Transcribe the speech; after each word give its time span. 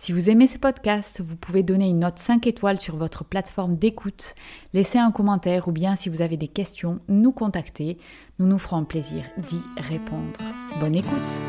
Si 0.00 0.12
vous 0.12 0.30
aimez 0.30 0.46
ce 0.46 0.58
podcast, 0.58 1.20
vous 1.20 1.36
pouvez 1.36 1.64
donner 1.64 1.88
une 1.88 1.98
note 1.98 2.20
5 2.20 2.46
étoiles 2.46 2.78
sur 2.78 2.94
votre 2.94 3.24
plateforme 3.24 3.76
d'écoute, 3.76 4.36
laisser 4.72 4.96
un 4.96 5.10
commentaire 5.10 5.66
ou 5.66 5.72
bien 5.72 5.96
si 5.96 6.08
vous 6.08 6.22
avez 6.22 6.36
des 6.36 6.46
questions, 6.46 7.00
nous 7.08 7.32
contacter. 7.32 7.98
Nous 8.38 8.46
nous 8.46 8.58
ferons 8.58 8.84
plaisir 8.84 9.24
d'y 9.38 9.60
répondre. 9.76 10.38
Bonne 10.78 10.94
écoute 10.94 11.40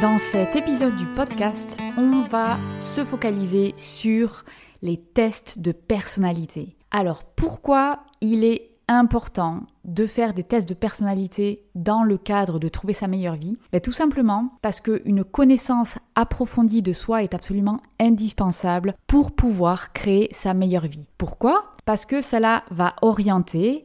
Dans 0.00 0.20
cet 0.20 0.54
épisode 0.54 0.96
du 0.96 1.06
podcast, 1.06 1.80
on 1.98 2.20
va 2.20 2.56
se 2.78 3.04
focaliser 3.04 3.74
sur 3.76 4.44
les 4.80 4.98
tests 4.98 5.58
de 5.58 5.72
personnalité. 5.72 6.76
Alors 6.92 7.24
pourquoi 7.24 8.04
il 8.20 8.44
est 8.44 8.70
important 8.86 9.64
de 9.84 10.06
faire 10.06 10.34
des 10.34 10.44
tests 10.44 10.68
de 10.68 10.74
personnalité 10.74 11.64
dans 11.74 12.02
le 12.02 12.18
cadre 12.18 12.58
de 12.58 12.68
trouver 12.68 12.94
sa 12.94 13.08
meilleure 13.08 13.36
vie 13.36 13.56
ben, 13.72 13.80
Tout 13.80 13.92
simplement 13.92 14.52
parce 14.62 14.80
qu'une 14.80 15.24
connaissance 15.24 15.98
approfondie 16.14 16.82
de 16.82 16.92
soi 16.92 17.22
est 17.22 17.34
absolument 17.34 17.80
indispensable 18.00 18.94
pour 19.06 19.32
pouvoir 19.32 19.92
créer 19.92 20.28
sa 20.32 20.54
meilleure 20.54 20.86
vie. 20.86 21.08
Pourquoi? 21.18 21.72
Parce 21.84 22.06
que 22.06 22.20
cela 22.20 22.64
va 22.70 22.94
orienter 23.02 23.84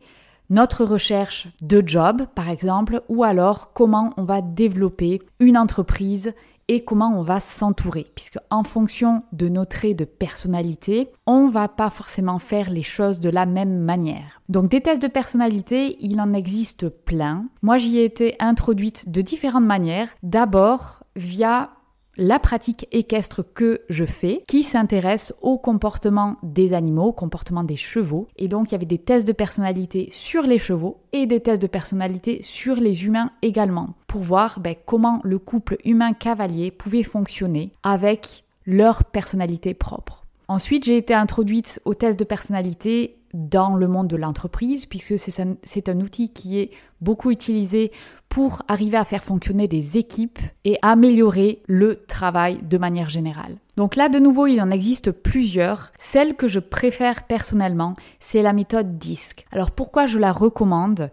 notre 0.50 0.86
recherche 0.86 1.50
de 1.62 1.84
job, 1.86 2.26
par 2.36 2.50
exemple, 2.50 3.02
ou 3.10 3.24
alors 3.24 3.74
comment 3.74 4.14
on 4.18 4.24
va 4.24 4.42
développer 4.42 5.22
une 5.40 5.58
entreprise 5.58 6.34
et 6.68 6.84
comment 6.84 7.18
on 7.18 7.24
va 7.24 7.40
s'entourer. 7.40 8.08
Puisque 8.16 8.40
en 8.50 8.64
fonction 8.64 9.24
de 9.32 9.50
nos 9.50 9.66
traits 9.66 9.98
de 9.98 10.06
personnalité, 10.06 11.10
on 11.26 11.48
va 11.48 11.68
pas 11.68 11.90
forcément 11.90 12.40
faire 12.40 12.70
les 12.70 12.84
choses 12.84 13.20
de 13.20 13.30
la 13.30 13.46
même 13.46 13.80
manière. 13.80 14.42
Donc 14.50 14.70
des 14.70 14.82
tests 14.82 15.02
de 15.02 15.08
personnalité, 15.08 15.98
il 16.00 16.20
en 16.22 16.34
existe 16.34 16.90
plein. 16.90 17.46
Moi, 17.62 17.78
j'y 17.78 18.00
ai 18.00 18.06
été 18.06 18.36
introduite 18.40 19.10
de 19.10 19.22
différentes 19.22 19.66
manières. 19.66 20.10
D'abord 20.24 21.04
via 21.16 21.72
la 22.18 22.40
pratique 22.40 22.88
équestre 22.92 23.44
que 23.54 23.82
je 23.90 24.06
fais, 24.06 24.44
qui 24.48 24.64
s'intéresse 24.64 25.34
au 25.42 25.58
comportement 25.58 26.38
des 26.44 26.74
animaux, 26.74 27.06
au 27.06 27.14
comportement 27.14 27.64
des 27.64 27.78
chevaux. 27.78 28.28
Et 28.38 28.48
donc, 28.48 28.70
il 28.70 28.72
y 28.74 28.76
avait 28.76 28.86
des 28.86 28.98
tests 28.98 29.28
de 29.28 29.34
personnalité 29.34 30.10
sur 30.12 30.44
les 30.44 30.60
chevaux 30.60 30.98
et 31.14 31.26
des 31.26 31.40
tests 31.40 31.62
de 31.62 31.68
personnalité 31.68 32.40
sur 32.44 32.76
les 32.76 33.06
humains 33.06 33.32
également, 33.42 33.96
pour 34.08 34.22
voir 34.22 34.60
ben, 34.60 34.76
comment 34.86 35.22
le 35.24 35.40
couple 35.40 35.78
humain-cavalier 35.86 36.72
pouvait 36.72 37.04
fonctionner 37.04 37.72
avec 37.84 38.44
leur 38.66 39.06
personnalité 39.06 39.74
propre. 39.74 40.26
Ensuite, 40.50 40.86
j'ai 40.86 40.98
été 40.98 41.14
introduite 41.14 41.82
aux 41.84 41.94
tests 41.94 42.20
de 42.20 42.24
personnalité 42.24 43.17
dans 43.34 43.76
le 43.76 43.88
monde 43.88 44.08
de 44.08 44.16
l'entreprise, 44.16 44.86
puisque 44.86 45.18
c'est 45.18 45.90
un, 45.90 46.02
outil 46.02 46.30
qui 46.30 46.60
est 46.60 46.72
beaucoup 47.02 47.32
utilisé 47.32 47.92
pour 48.30 48.64
arriver 48.68 48.98
à 48.98 49.06
faire 49.06 49.24
fonctionner 49.24 49.68
des 49.68 49.98
équipes 49.98 50.40
et 50.66 50.78
améliorer 50.82 51.62
le 51.68 52.04
travail 52.06 52.60
de 52.64 52.78
manière 52.78 53.10
générale. 53.10 53.58
Donc 53.78 53.96
là, 53.96 54.10
de 54.10 54.20
nouveau, 54.20 54.48
il 54.48 54.62
en 54.62 54.72
existe 54.72 55.12
plusieurs. 55.12 55.92
Celle 55.98 56.36
que 56.36 56.48
je 56.48 56.60
préfère 56.60 57.24
personnellement, 57.24 57.96
c'est 58.20 58.42
la 58.42 58.54
méthode 58.54 58.98
DISC. 58.98 59.46
Alors 59.52 59.72
pourquoi 59.72 60.06
je 60.08 60.18
la 60.18 60.32
recommande? 60.32 61.12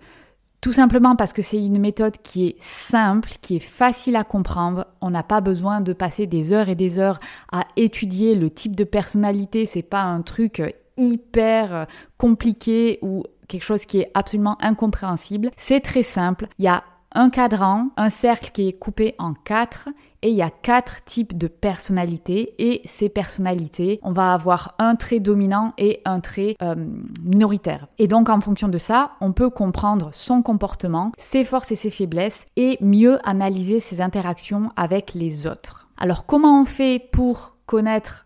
Tout 0.64 0.72
simplement 0.72 1.14
parce 1.14 1.34
que 1.34 1.42
c'est 1.42 1.62
une 1.62 1.78
méthode 1.78 2.16
qui 2.22 2.46
est 2.46 2.56
simple, 2.58 3.32
qui 3.42 3.56
est 3.56 3.60
facile 3.60 4.16
à 4.16 4.24
comprendre. 4.24 4.86
On 5.02 5.10
n'a 5.10 5.22
pas 5.22 5.42
besoin 5.42 5.82
de 5.82 5.92
passer 5.92 6.26
des 6.26 6.54
heures 6.54 6.70
et 6.70 6.74
des 6.74 6.98
heures 6.98 7.20
à 7.52 7.66
étudier 7.76 8.34
le 8.34 8.48
type 8.48 8.74
de 8.74 8.84
personnalité. 8.84 9.66
C'est 9.66 9.82
pas 9.82 10.00
un 10.00 10.22
truc 10.22 10.62
hyper 10.96 11.86
compliqué 12.18 12.98
ou 13.02 13.24
quelque 13.48 13.64
chose 13.64 13.84
qui 13.84 14.00
est 14.00 14.10
absolument 14.14 14.56
incompréhensible. 14.60 15.50
C'est 15.56 15.80
très 15.80 16.02
simple. 16.02 16.48
Il 16.58 16.64
y 16.64 16.68
a 16.68 16.84
un 17.14 17.30
cadran, 17.30 17.90
un 17.96 18.10
cercle 18.10 18.50
qui 18.52 18.68
est 18.68 18.72
coupé 18.72 19.14
en 19.18 19.34
quatre 19.34 19.88
et 20.22 20.30
il 20.30 20.34
y 20.34 20.42
a 20.42 20.50
quatre 20.50 21.04
types 21.04 21.38
de 21.38 21.46
personnalités 21.46 22.54
et 22.58 22.80
ces 22.86 23.08
personnalités, 23.08 24.00
on 24.02 24.12
va 24.12 24.32
avoir 24.32 24.74
un 24.78 24.96
trait 24.96 25.20
dominant 25.20 25.74
et 25.78 26.00
un 26.04 26.20
trait 26.20 26.56
euh, 26.62 26.74
minoritaire. 27.22 27.86
Et 27.98 28.08
donc 28.08 28.28
en 28.30 28.40
fonction 28.40 28.68
de 28.68 28.78
ça, 28.78 29.12
on 29.20 29.32
peut 29.32 29.50
comprendre 29.50 30.10
son 30.12 30.42
comportement, 30.42 31.12
ses 31.16 31.44
forces 31.44 31.70
et 31.72 31.76
ses 31.76 31.90
faiblesses 31.90 32.46
et 32.56 32.78
mieux 32.80 33.18
analyser 33.22 33.80
ses 33.80 34.00
interactions 34.00 34.72
avec 34.76 35.14
les 35.14 35.46
autres. 35.46 35.88
Alors 35.96 36.26
comment 36.26 36.60
on 36.60 36.64
fait 36.64 36.98
pour 37.12 37.54
connaître 37.66 38.23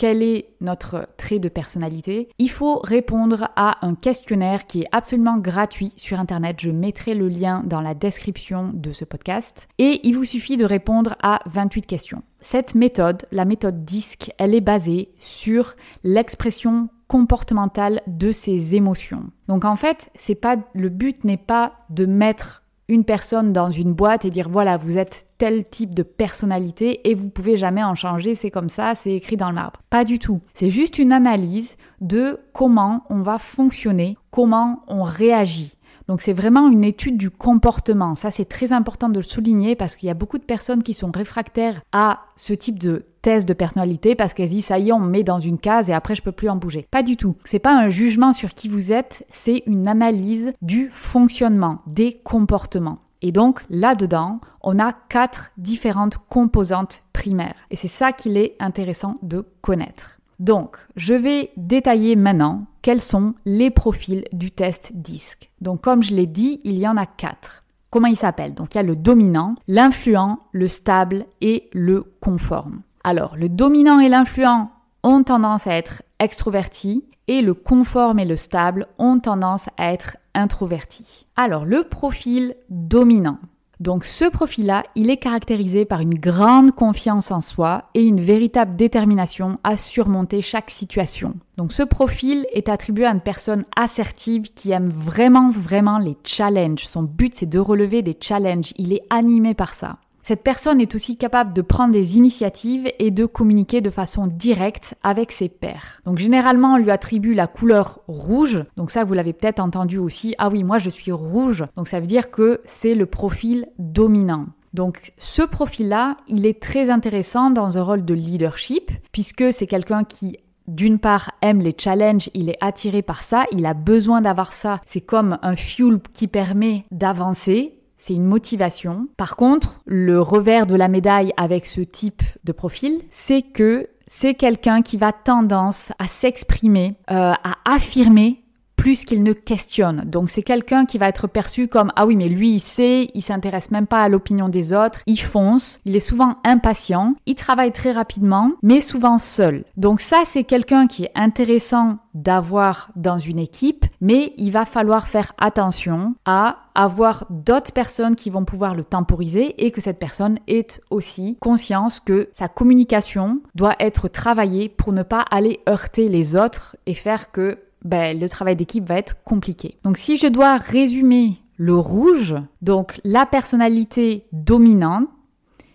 quel 0.00 0.22
est 0.22 0.46
notre 0.62 1.08
trait 1.18 1.40
de 1.40 1.50
personnalité, 1.50 2.30
il 2.38 2.48
faut 2.48 2.78
répondre 2.78 3.50
à 3.54 3.86
un 3.86 3.94
questionnaire 3.94 4.66
qui 4.66 4.80
est 4.80 4.88
absolument 4.92 5.36
gratuit 5.36 5.92
sur 5.96 6.18
Internet. 6.18 6.56
Je 6.58 6.70
mettrai 6.70 7.12
le 7.14 7.28
lien 7.28 7.62
dans 7.66 7.82
la 7.82 7.92
description 7.92 8.70
de 8.72 8.94
ce 8.94 9.04
podcast. 9.04 9.68
Et 9.76 10.00
il 10.04 10.16
vous 10.16 10.24
suffit 10.24 10.56
de 10.56 10.64
répondre 10.64 11.16
à 11.22 11.40
28 11.44 11.82
questions. 11.82 12.22
Cette 12.40 12.74
méthode, 12.74 13.26
la 13.30 13.44
méthode 13.44 13.84
DISC, 13.84 14.32
elle 14.38 14.54
est 14.54 14.62
basée 14.62 15.10
sur 15.18 15.74
l'expression 16.02 16.88
comportementale 17.06 18.00
de 18.06 18.32
ses 18.32 18.74
émotions. 18.74 19.24
Donc 19.48 19.66
en 19.66 19.76
fait, 19.76 20.08
c'est 20.14 20.34
pas 20.34 20.56
le 20.72 20.88
but 20.88 21.24
n'est 21.24 21.36
pas 21.36 21.74
de 21.90 22.06
mettre 22.06 22.62
une 22.88 23.04
personne 23.04 23.52
dans 23.52 23.70
une 23.70 23.92
boîte 23.92 24.24
et 24.24 24.30
dire 24.30 24.48
voilà, 24.48 24.78
vous 24.78 24.96
êtes 24.96 25.26
tel 25.40 25.64
type 25.64 25.94
de 25.94 26.02
personnalité 26.02 27.08
et 27.08 27.14
vous 27.14 27.30
pouvez 27.30 27.56
jamais 27.56 27.82
en 27.82 27.94
changer, 27.94 28.34
c'est 28.34 28.50
comme 28.50 28.68
ça, 28.68 28.94
c'est 28.94 29.14
écrit 29.14 29.38
dans 29.38 29.48
le 29.48 29.54
marbre. 29.54 29.80
Pas 29.88 30.04
du 30.04 30.18
tout. 30.18 30.42
C'est 30.52 30.68
juste 30.68 30.98
une 30.98 31.12
analyse 31.12 31.78
de 32.02 32.38
comment 32.52 33.04
on 33.08 33.22
va 33.22 33.38
fonctionner, 33.38 34.18
comment 34.30 34.82
on 34.86 35.02
réagit. 35.02 35.78
Donc 36.08 36.20
c'est 36.20 36.34
vraiment 36.34 36.68
une 36.68 36.84
étude 36.84 37.16
du 37.16 37.30
comportement. 37.30 38.16
Ça 38.16 38.30
c'est 38.30 38.44
très 38.44 38.74
important 38.74 39.08
de 39.08 39.16
le 39.16 39.22
souligner 39.22 39.76
parce 39.76 39.96
qu'il 39.96 40.08
y 40.08 40.10
a 40.10 40.14
beaucoup 40.14 40.36
de 40.36 40.44
personnes 40.44 40.82
qui 40.82 40.92
sont 40.92 41.10
réfractaires 41.10 41.80
à 41.92 42.20
ce 42.36 42.52
type 42.52 42.78
de 42.78 43.06
test 43.22 43.48
de 43.48 43.54
personnalité 43.54 44.14
parce 44.14 44.34
qu'elles 44.34 44.50
disent 44.50 44.66
ça 44.66 44.78
y 44.78 44.90
est, 44.90 44.92
on 44.92 44.98
me 44.98 45.08
met 45.08 45.22
dans 45.22 45.40
une 45.40 45.58
case 45.58 45.88
et 45.88 45.94
après 45.94 46.16
je 46.16 46.22
peux 46.22 46.32
plus 46.32 46.50
en 46.50 46.56
bouger. 46.56 46.86
Pas 46.90 47.02
du 47.02 47.16
tout. 47.16 47.36
C'est 47.44 47.60
pas 47.60 47.74
un 47.74 47.88
jugement 47.88 48.34
sur 48.34 48.50
qui 48.50 48.68
vous 48.68 48.92
êtes, 48.92 49.24
c'est 49.30 49.62
une 49.64 49.88
analyse 49.88 50.52
du 50.60 50.90
fonctionnement, 50.92 51.78
des 51.86 52.20
comportements. 52.22 52.98
Et 53.22 53.32
donc 53.32 53.64
là-dedans, 53.68 54.40
on 54.62 54.78
a 54.78 54.92
quatre 54.92 55.52
différentes 55.56 56.18
composantes 56.28 57.02
primaires. 57.12 57.56
Et 57.70 57.76
c'est 57.76 57.88
ça 57.88 58.12
qu'il 58.12 58.36
est 58.36 58.56
intéressant 58.60 59.18
de 59.22 59.46
connaître. 59.60 60.20
Donc, 60.38 60.78
je 60.96 61.12
vais 61.12 61.50
détailler 61.58 62.16
maintenant 62.16 62.64
quels 62.80 63.02
sont 63.02 63.34
les 63.44 63.70
profils 63.70 64.24
du 64.32 64.50
test 64.50 64.92
DISC. 64.94 65.50
Donc, 65.60 65.82
comme 65.82 66.02
je 66.02 66.14
l'ai 66.14 66.26
dit, 66.26 66.62
il 66.64 66.78
y 66.78 66.88
en 66.88 66.96
a 66.96 67.04
quatre. 67.04 67.62
Comment 67.90 68.06
ils 68.06 68.16
s'appellent 68.16 68.54
Donc, 68.54 68.74
il 68.74 68.78
y 68.78 68.80
a 68.80 68.84
le 68.84 68.96
dominant, 68.96 69.56
l'influent, 69.68 70.38
le 70.52 70.66
stable 70.66 71.26
et 71.42 71.68
le 71.74 72.04
conforme. 72.20 72.80
Alors, 73.04 73.36
le 73.36 73.50
dominant 73.50 74.00
et 74.00 74.08
l'influent 74.08 74.70
ont 75.02 75.22
tendance 75.22 75.66
à 75.66 75.74
être 75.74 76.02
extrovertis 76.18 77.04
et 77.28 77.42
le 77.42 77.52
conforme 77.52 78.18
et 78.18 78.24
le 78.24 78.36
stable 78.36 78.86
ont 78.98 79.18
tendance 79.18 79.68
à 79.76 79.92
être 79.92 80.16
introvertis. 80.34 81.26
Alors, 81.36 81.64
le 81.64 81.84
profil 81.84 82.54
dominant. 82.68 83.38
Donc 83.80 84.04
ce 84.04 84.26
profil-là, 84.26 84.84
il 84.94 85.08
est 85.08 85.16
caractérisé 85.16 85.86
par 85.86 86.00
une 86.00 86.14
grande 86.14 86.72
confiance 86.72 87.30
en 87.30 87.40
soi 87.40 87.84
et 87.94 88.02
une 88.02 88.20
véritable 88.20 88.76
détermination 88.76 89.58
à 89.64 89.78
surmonter 89.78 90.42
chaque 90.42 90.70
situation. 90.70 91.34
Donc 91.56 91.72
ce 91.72 91.82
profil 91.82 92.46
est 92.52 92.68
attribué 92.68 93.06
à 93.06 93.12
une 93.12 93.22
personne 93.22 93.64
assertive 93.80 94.52
qui 94.52 94.72
aime 94.72 94.90
vraiment, 94.90 95.50
vraiment 95.50 95.96
les 95.96 96.18
challenges. 96.24 96.86
Son 96.86 97.04
but, 97.04 97.34
c'est 97.34 97.48
de 97.48 97.58
relever 97.58 98.02
des 98.02 98.18
challenges. 98.20 98.74
Il 98.76 98.92
est 98.92 99.02
animé 99.08 99.54
par 99.54 99.72
ça. 99.72 99.96
Cette 100.22 100.42
personne 100.42 100.80
est 100.80 100.94
aussi 100.94 101.16
capable 101.16 101.52
de 101.52 101.62
prendre 101.62 101.92
des 101.92 102.16
initiatives 102.16 102.90
et 102.98 103.10
de 103.10 103.26
communiquer 103.26 103.80
de 103.80 103.90
façon 103.90 104.26
directe 104.26 104.94
avec 105.02 105.32
ses 105.32 105.48
pairs. 105.48 106.00
Donc 106.04 106.18
généralement, 106.18 106.74
on 106.74 106.78
lui 106.78 106.90
attribue 106.90 107.34
la 107.34 107.46
couleur 107.46 108.00
rouge. 108.06 108.64
Donc 108.76 108.90
ça, 108.90 109.04
vous 109.04 109.14
l'avez 109.14 109.32
peut-être 109.32 109.60
entendu 109.60 109.98
aussi. 109.98 110.34
Ah 110.38 110.48
oui, 110.48 110.64
moi 110.64 110.78
je 110.78 110.90
suis 110.90 111.12
rouge. 111.12 111.64
Donc 111.76 111.88
ça 111.88 112.00
veut 112.00 112.06
dire 112.06 112.30
que 112.30 112.60
c'est 112.64 112.94
le 112.94 113.06
profil 113.06 113.66
dominant. 113.78 114.46
Donc 114.74 115.12
ce 115.18 115.42
profil-là, 115.42 116.16
il 116.28 116.46
est 116.46 116.62
très 116.62 116.90
intéressant 116.90 117.50
dans 117.50 117.78
un 117.78 117.82
rôle 117.82 118.04
de 118.04 118.14
leadership 118.14 118.90
puisque 119.12 119.52
c'est 119.52 119.66
quelqu'un 119.66 120.04
qui 120.04 120.38
d'une 120.68 121.00
part 121.00 121.32
aime 121.42 121.60
les 121.60 121.74
challenges, 121.76 122.30
il 122.32 122.48
est 122.48 122.58
attiré 122.60 123.02
par 123.02 123.24
ça, 123.24 123.44
il 123.50 123.66
a 123.66 123.74
besoin 123.74 124.20
d'avoir 124.20 124.52
ça, 124.52 124.80
c'est 124.86 125.00
comme 125.00 125.36
un 125.42 125.56
fuel 125.56 125.98
qui 126.12 126.28
permet 126.28 126.84
d'avancer, 126.92 127.79
c'est 128.00 128.14
une 128.14 128.24
motivation. 128.24 129.08
Par 129.18 129.36
contre, 129.36 129.80
le 129.84 130.20
revers 130.20 130.66
de 130.66 130.74
la 130.74 130.88
médaille 130.88 131.32
avec 131.36 131.66
ce 131.66 131.82
type 131.82 132.22
de 132.44 132.52
profil, 132.52 133.02
c'est 133.10 133.42
que 133.42 133.88
c'est 134.06 134.34
quelqu'un 134.34 134.80
qui 134.80 134.96
va 134.96 135.12
tendance 135.12 135.92
à 135.98 136.06
s'exprimer, 136.08 136.96
euh, 137.10 137.32
à 137.32 137.56
affirmer 137.66 138.42
plus 138.80 139.04
qu'il 139.04 139.22
ne 139.22 139.34
questionne. 139.34 140.04
Donc 140.06 140.30
c'est 140.30 140.42
quelqu'un 140.42 140.86
qui 140.86 140.96
va 140.96 141.08
être 141.08 141.26
perçu 141.26 141.68
comme 141.68 141.92
ah 141.96 142.06
oui 142.06 142.16
mais 142.16 142.30
lui 142.30 142.54
il 142.54 142.60
sait, 142.60 143.10
il 143.12 143.20
s'intéresse 143.20 143.70
même 143.70 143.86
pas 143.86 144.02
à 144.02 144.08
l'opinion 144.08 144.48
des 144.48 144.72
autres, 144.72 145.00
il 145.04 145.20
fonce, 145.20 145.80
il 145.84 145.94
est 145.94 146.00
souvent 146.00 146.36
impatient, 146.44 147.14
il 147.26 147.34
travaille 147.34 147.72
très 147.72 147.92
rapidement 147.92 148.52
mais 148.62 148.80
souvent 148.80 149.18
seul. 149.18 149.64
Donc 149.76 150.00
ça 150.00 150.22
c'est 150.24 150.44
quelqu'un 150.44 150.86
qui 150.86 151.04
est 151.04 151.12
intéressant 151.14 151.98
d'avoir 152.14 152.88
dans 152.96 153.18
une 153.18 153.38
équipe, 153.38 153.84
mais 154.00 154.32
il 154.36 154.50
va 154.50 154.64
falloir 154.64 155.08
faire 155.08 155.32
attention 155.38 156.14
à 156.24 156.56
avoir 156.74 157.26
d'autres 157.30 157.72
personnes 157.72 158.16
qui 158.16 158.30
vont 158.30 158.44
pouvoir 158.44 158.74
le 158.74 158.84
temporiser 158.84 159.64
et 159.64 159.70
que 159.70 159.80
cette 159.80 159.98
personne 159.98 160.38
ait 160.48 160.66
aussi 160.90 161.36
conscience 161.40 162.00
que 162.00 162.28
sa 162.32 162.48
communication 162.48 163.40
doit 163.54 163.76
être 163.78 164.08
travaillée 164.08 164.68
pour 164.68 164.92
ne 164.92 165.02
pas 165.02 165.24
aller 165.30 165.60
heurter 165.68 166.08
les 166.08 166.36
autres 166.36 166.76
et 166.86 166.94
faire 166.94 167.32
que 167.32 167.58
ben, 167.84 168.18
le 168.18 168.28
travail 168.28 168.56
d'équipe 168.56 168.86
va 168.86 168.96
être 168.96 169.22
compliqué. 169.24 169.78
Donc 169.84 169.96
si 169.96 170.16
je 170.16 170.26
dois 170.26 170.56
résumer 170.56 171.42
le 171.56 171.76
rouge, 171.76 172.36
donc 172.62 173.00
la 173.04 173.26
personnalité 173.26 174.26
dominante, 174.32 175.08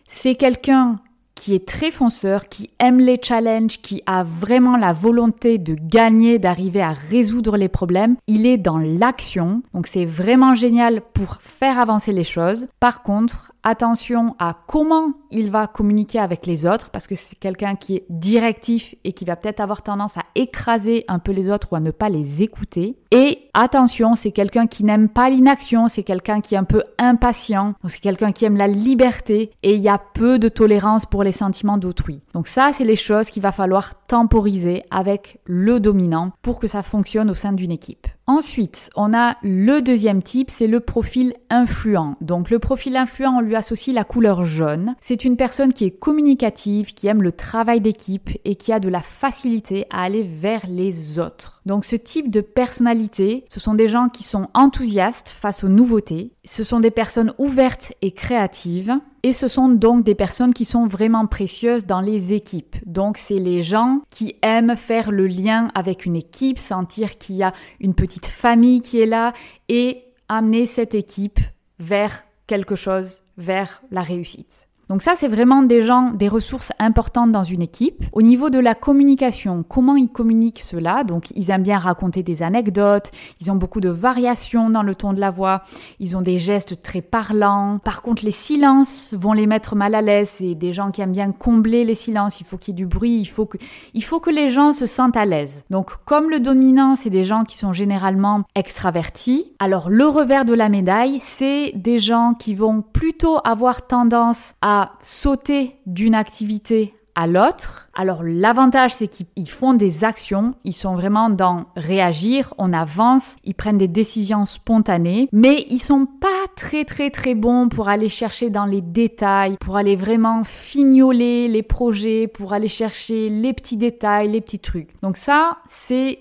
c'est 0.07 0.35
quelqu'un 0.35 0.99
qui 1.35 1.53
est 1.53 1.67
très 1.67 1.91
fonceur, 1.91 2.49
qui 2.49 2.71
aime 2.79 2.99
les 2.99 3.19
challenges, 3.21 3.81
qui 3.81 4.01
a 4.05 4.23
vraiment 4.23 4.77
la 4.77 4.93
volonté 4.93 5.57
de 5.57 5.75
gagner, 5.75 6.39
d'arriver 6.39 6.81
à 6.81 6.93
résoudre 6.93 7.57
les 7.57 7.69
problèmes. 7.69 8.15
Il 8.27 8.45
est 8.45 8.57
dans 8.57 8.77
l'action, 8.77 9.61
donc 9.73 9.87
c'est 9.87 10.05
vraiment 10.05 10.55
génial 10.55 11.01
pour 11.13 11.37
faire 11.39 11.79
avancer 11.79 12.13
les 12.13 12.23
choses. 12.23 12.67
Par 12.79 13.03
contre, 13.03 13.51
attention 13.65 14.35
à 14.37 14.55
comment 14.67 15.13
il 15.31 15.49
va 15.49 15.67
communiquer 15.67 16.19
avec 16.19 16.45
les 16.45 16.65
autres 16.65 16.91
parce 16.91 17.07
que 17.07 17.15
c'est 17.15 17.37
quelqu'un 17.37 17.75
qui 17.75 17.95
est 17.95 18.05
directif 18.09 18.95
et 19.03 19.11
qui 19.11 19.25
va 19.25 19.35
peut-être 19.35 19.59
avoir 19.59 19.81
tendance 19.81 20.15
à 20.17 20.21
écraser 20.35 21.03
un 21.07 21.19
peu 21.19 21.31
les 21.31 21.49
autres 21.49 21.69
ou 21.71 21.75
à 21.75 21.79
ne 21.79 21.91
pas 21.91 22.09
les 22.09 22.43
écouter. 22.43 22.95
Et 23.11 23.49
attention, 23.53 24.13
c'est 24.15 24.31
quelqu'un 24.31 24.67
qui 24.67 24.83
n'aime 24.83 25.09
pas 25.09 25.29
l'inaction, 25.29 25.87
c'est 25.87 26.03
quelqu'un 26.03 26.41
qui 26.41 26.53
est 26.55 26.59
un 26.59 26.63
peu 26.63 26.83
impatient, 26.99 27.73
c'est 27.85 28.01
quelqu'un 28.01 28.31
qui 28.31 28.45
aime 28.45 28.55
la 28.55 28.67
liberté 28.67 29.51
et 29.63 29.73
il 29.73 29.81
y 29.81 29.89
a 29.89 29.97
peu 29.97 30.37
de 30.37 30.47
tolérance 30.47 31.07
pour 31.07 31.23
les 31.25 31.33
sentiments 31.33 31.77
d'autrui. 31.77 32.21
Donc 32.33 32.47
ça, 32.47 32.71
c'est 32.73 32.85
les 32.85 32.95
choses 32.95 33.29
qu'il 33.29 33.43
va 33.43 33.51
falloir 33.51 34.05
temporiser 34.05 34.83
avec 34.91 35.39
le 35.45 35.79
dominant 35.79 36.31
pour 36.41 36.59
que 36.59 36.67
ça 36.67 36.83
fonctionne 36.83 37.29
au 37.29 37.35
sein 37.35 37.51
d'une 37.51 37.71
équipe. 37.71 38.07
Ensuite, 38.27 38.89
on 38.95 39.13
a 39.13 39.37
le 39.43 39.81
deuxième 39.81 40.23
type, 40.23 40.49
c'est 40.49 40.65
le 40.65 40.79
profil 40.79 41.35
influent. 41.51 42.15
Donc 42.21 42.49
le 42.49 42.57
profil 42.57 42.97
influent, 42.97 43.37
on 43.37 43.41
lui 43.41 43.55
associe 43.55 43.95
la 43.95 44.03
couleur 44.03 44.43
jaune. 44.43 44.95
C'est 44.99 45.25
une 45.25 45.37
personne 45.37 45.73
qui 45.73 45.85
est 45.85 45.91
communicative, 45.91 46.95
qui 46.95 47.05
aime 47.05 47.21
le 47.21 47.31
travail 47.31 47.81
d'équipe 47.81 48.31
et 48.43 48.55
qui 48.55 48.73
a 48.73 48.79
de 48.79 48.89
la 48.89 49.01
facilité 49.01 49.85
à 49.91 50.01
aller 50.01 50.23
vers 50.23 50.65
les 50.67 51.19
autres. 51.19 51.61
Donc 51.67 51.85
ce 51.85 51.95
type 51.95 52.31
de 52.31 52.41
personnalité, 52.41 53.45
ce 53.49 53.59
sont 53.59 53.75
des 53.75 53.87
gens 53.87 54.09
qui 54.09 54.23
sont 54.23 54.47
enthousiastes 54.55 55.29
face 55.29 55.63
aux 55.63 55.69
nouveautés. 55.69 56.31
Ce 56.45 56.63
sont 56.63 56.79
des 56.79 56.91
personnes 56.91 57.33
ouvertes 57.37 57.93
et 58.01 58.11
créatives. 58.11 58.93
Et 59.23 59.33
ce 59.33 59.47
sont 59.47 59.69
donc 59.69 60.03
des 60.03 60.13
personnes 60.13 60.53
qui 60.53 60.65
sont 60.65 60.85
vraiment 60.85 61.25
précieuses 61.25 61.87
dans 61.87 61.99
les 61.99 62.33
équipes. 62.33 62.75
Donc 62.85 63.17
c'est 63.17 63.39
les 63.39 63.63
gens 63.63 64.01
qui 64.11 64.35
aiment 64.43 64.75
faire 64.75 65.09
le 65.09 65.25
lien 65.25 65.71
avec 65.73 66.05
une 66.05 66.15
équipe, 66.15 66.59
sentir 66.59 67.17
qu'il 67.17 67.37
y 67.37 67.41
a 67.41 67.51
une 67.79 67.95
petite 67.95 68.14
famille 68.23 68.81
qui 68.81 69.01
est 69.01 69.05
là 69.05 69.33
et 69.69 70.05
amener 70.29 70.65
cette 70.65 70.95
équipe 70.95 71.39
vers 71.79 72.25
quelque 72.47 72.75
chose, 72.75 73.23
vers 73.37 73.81
la 73.91 74.01
réussite. 74.01 74.67
Donc 74.89 75.01
ça, 75.01 75.13
c'est 75.15 75.27
vraiment 75.27 75.63
des 75.63 75.83
gens, 75.83 76.11
des 76.11 76.27
ressources 76.27 76.71
importantes 76.79 77.31
dans 77.31 77.43
une 77.43 77.61
équipe. 77.61 78.03
Au 78.13 78.21
niveau 78.21 78.49
de 78.49 78.59
la 78.59 78.75
communication, 78.75 79.63
comment 79.67 79.95
ils 79.95 80.09
communiquent 80.09 80.61
cela? 80.61 81.03
Donc 81.03 81.31
ils 81.35 81.49
aiment 81.49 81.63
bien 81.63 81.79
raconter 81.79 82.21
des 82.21 82.43
anecdotes, 82.43 83.11
ils 83.41 83.51
ont 83.51 83.55
beaucoup 83.55 83.81
de 83.81 83.89
variations 83.89 84.69
dans 84.69 84.83
le 84.83 84.93
ton 84.93 85.13
de 85.13 85.19
la 85.19 85.31
voix, 85.31 85.63
ils 85.99 86.15
ont 86.15 86.21
des 86.21 86.37
gestes 86.37 86.81
très 86.81 87.01
parlants. 87.01 87.79
Par 87.83 88.01
contre, 88.01 88.23
les 88.23 88.31
silences 88.31 89.13
vont 89.13 89.33
les 89.33 89.47
mettre 89.47 89.75
mal 89.75 89.95
à 89.95 90.01
l'aise. 90.01 90.29
C'est 90.35 90.55
des 90.55 90.73
gens 90.73 90.91
qui 90.91 91.01
aiment 91.01 91.11
bien 91.11 91.31
combler 91.31 91.83
les 91.83 91.95
silences, 91.95 92.39
il 92.39 92.45
faut 92.45 92.57
qu'il 92.57 92.73
y 92.73 92.75
ait 92.75 92.83
du 92.83 92.85
bruit, 92.85 93.19
il 93.19 93.25
faut 93.25 93.45
que, 93.45 93.57
il 93.93 94.03
faut 94.03 94.19
que 94.19 94.29
les 94.29 94.49
gens 94.49 94.71
se 94.71 94.85
sentent 94.85 95.17
à 95.17 95.25
l'aise. 95.25 95.65
Donc 95.69 95.91
comme 96.05 96.29
le 96.29 96.39
dominant, 96.39 96.95
c'est 96.95 97.09
des 97.09 97.25
gens 97.25 97.43
qui 97.43 97.57
sont 97.57 97.73
généralement 97.73 98.43
extravertis, 98.53 99.53
alors 99.59 99.89
le 99.89 100.07
revers 100.07 100.45
de 100.45 100.53
la 100.53 100.69
médaille, 100.69 101.19
c'est 101.21 101.71
des 101.75 101.97
gens 101.97 102.33
qui 102.37 102.53
vont 102.53 102.81
plutôt 102.81 103.39
avoir 103.43 103.87
tendance 103.87 104.53
à 104.61 104.74
sauter 105.01 105.77
d'une 105.85 106.15
activité 106.15 106.93
à 107.15 107.27
l'autre. 107.27 107.87
Alors 107.93 108.23
l'avantage 108.23 108.93
c'est 108.93 109.07
qu'ils 109.07 109.49
font 109.49 109.73
des 109.73 110.03
actions, 110.03 110.53
ils 110.65 110.73
sont 110.73 110.95
vraiment 110.95 111.29
dans 111.29 111.65
réagir, 111.77 112.53
on 112.57 112.73
avance, 112.73 113.37
ils 113.45 113.55
prennent 113.55 113.77
des 113.77 113.87
décisions 113.87 114.45
spontanées, 114.45 115.29
mais 115.31 115.65
ils 115.69 115.79
sont 115.79 116.05
pas 116.05 116.27
très 116.57 116.83
très 116.83 117.09
très 117.09 117.33
bons 117.33 117.69
pour 117.69 117.87
aller 117.87 118.09
chercher 118.09 118.49
dans 118.49 118.65
les 118.65 118.81
détails, 118.81 119.55
pour 119.61 119.77
aller 119.77 119.95
vraiment 119.95 120.43
fignoler 120.43 121.47
les 121.47 121.63
projets, 121.63 122.27
pour 122.27 122.51
aller 122.51 122.67
chercher 122.67 123.29
les 123.29 123.53
petits 123.53 123.77
détails, 123.77 124.29
les 124.29 124.41
petits 124.41 124.59
trucs. 124.59 124.89
Donc 125.01 125.15
ça 125.15 125.59
c'est 125.67 126.19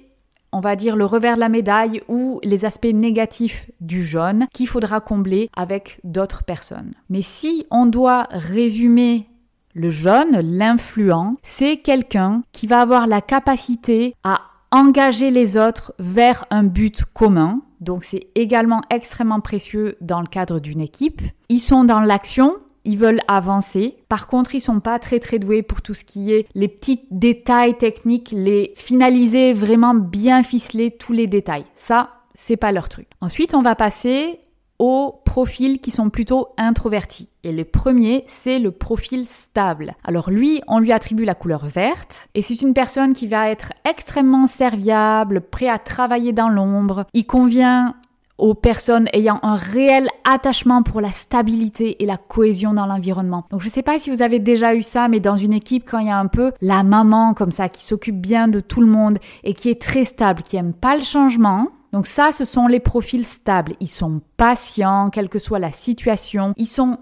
on 0.54 0.60
va 0.60 0.76
dire 0.76 0.94
le 0.94 1.04
revers 1.04 1.34
de 1.34 1.40
la 1.40 1.48
médaille 1.48 2.00
ou 2.08 2.38
les 2.44 2.64
aspects 2.64 2.86
négatifs 2.86 3.70
du 3.80 4.04
jaune 4.04 4.46
qu'il 4.52 4.68
faudra 4.68 5.00
combler 5.00 5.50
avec 5.56 6.00
d'autres 6.04 6.44
personnes. 6.44 6.92
Mais 7.10 7.22
si 7.22 7.66
on 7.72 7.86
doit 7.86 8.28
résumer 8.30 9.28
le 9.74 9.90
jaune, 9.90 10.40
l'influent, 10.40 11.36
c'est 11.42 11.78
quelqu'un 11.78 12.42
qui 12.52 12.68
va 12.68 12.80
avoir 12.80 13.08
la 13.08 13.20
capacité 13.20 14.14
à 14.22 14.42
engager 14.70 15.32
les 15.32 15.56
autres 15.56 15.92
vers 15.98 16.44
un 16.50 16.62
but 16.62 17.04
commun. 17.12 17.60
Donc 17.80 18.04
c'est 18.04 18.28
également 18.36 18.82
extrêmement 18.90 19.40
précieux 19.40 19.96
dans 20.00 20.20
le 20.20 20.28
cadre 20.28 20.60
d'une 20.60 20.80
équipe. 20.80 21.20
Ils 21.48 21.58
sont 21.58 21.82
dans 21.82 22.00
l'action, 22.00 22.54
ils 22.84 22.98
veulent 22.98 23.20
avancer. 23.28 23.96
Par 24.08 24.26
contre, 24.26 24.54
ils 24.54 24.60
sont 24.60 24.80
pas 24.80 24.98
très 24.98 25.20
très 25.20 25.38
doués 25.38 25.62
pour 25.62 25.82
tout 25.82 25.94
ce 25.94 26.04
qui 26.04 26.32
est 26.32 26.46
les 26.54 26.68
petits 26.68 27.00
détails 27.10 27.76
techniques, 27.76 28.32
les 28.32 28.72
finaliser 28.76 29.52
vraiment 29.52 29.94
bien 29.94 30.42
ficeler 30.42 30.90
tous 30.90 31.12
les 31.12 31.26
détails. 31.26 31.64
Ça, 31.74 32.10
c'est 32.34 32.56
pas 32.56 32.72
leur 32.72 32.88
truc. 32.88 33.08
Ensuite, 33.20 33.54
on 33.54 33.62
va 33.62 33.74
passer 33.74 34.40
aux 34.78 35.22
profils 35.24 35.80
qui 35.80 35.90
sont 35.90 36.10
plutôt 36.10 36.48
introvertis. 36.58 37.28
Et 37.44 37.52
le 37.52 37.64
premier, 37.64 38.24
c'est 38.26 38.58
le 38.58 38.70
profil 38.70 39.26
stable. 39.26 39.92
Alors 40.02 40.30
lui, 40.30 40.62
on 40.66 40.78
lui 40.78 40.92
attribue 40.92 41.24
la 41.24 41.34
couleur 41.34 41.66
verte 41.66 42.28
et 42.34 42.42
c'est 42.42 42.60
une 42.60 42.74
personne 42.74 43.12
qui 43.12 43.26
va 43.26 43.50
être 43.50 43.72
extrêmement 43.88 44.46
serviable, 44.46 45.42
prêt 45.42 45.68
à 45.68 45.78
travailler 45.78 46.32
dans 46.32 46.48
l'ombre. 46.48 47.06
Il 47.14 47.26
convient 47.26 47.94
aux 48.38 48.54
personnes 48.54 49.08
ayant 49.12 49.38
un 49.42 49.56
réel 49.56 50.08
attachement 50.24 50.82
pour 50.82 51.00
la 51.00 51.12
stabilité 51.12 52.02
et 52.02 52.06
la 52.06 52.16
cohésion 52.16 52.74
dans 52.74 52.86
l'environnement. 52.86 53.46
Donc 53.50 53.62
je 53.62 53.68
sais 53.68 53.82
pas 53.82 53.98
si 53.98 54.10
vous 54.10 54.22
avez 54.22 54.38
déjà 54.38 54.74
eu 54.74 54.82
ça, 54.82 55.08
mais 55.08 55.20
dans 55.20 55.36
une 55.36 55.52
équipe, 55.52 55.88
quand 55.88 55.98
il 55.98 56.08
y 56.08 56.10
a 56.10 56.18
un 56.18 56.26
peu 56.26 56.52
la 56.60 56.82
maman 56.82 57.34
comme 57.34 57.52
ça, 57.52 57.68
qui 57.68 57.84
s'occupe 57.84 58.20
bien 58.20 58.48
de 58.48 58.60
tout 58.60 58.80
le 58.80 58.86
monde 58.86 59.18
et 59.44 59.54
qui 59.54 59.70
est 59.70 59.80
très 59.80 60.04
stable, 60.04 60.42
qui 60.42 60.56
aime 60.56 60.72
pas 60.72 60.96
le 60.96 61.02
changement, 61.02 61.68
donc 61.94 62.08
ça, 62.08 62.32
ce 62.32 62.44
sont 62.44 62.66
les 62.66 62.80
profils 62.80 63.24
stables. 63.24 63.74
Ils 63.78 63.86
sont 63.86 64.20
patients, 64.36 65.10
quelle 65.10 65.28
que 65.28 65.38
soit 65.38 65.60
la 65.60 65.70
situation. 65.70 66.52
Ils 66.56 66.66
sont 66.66 66.98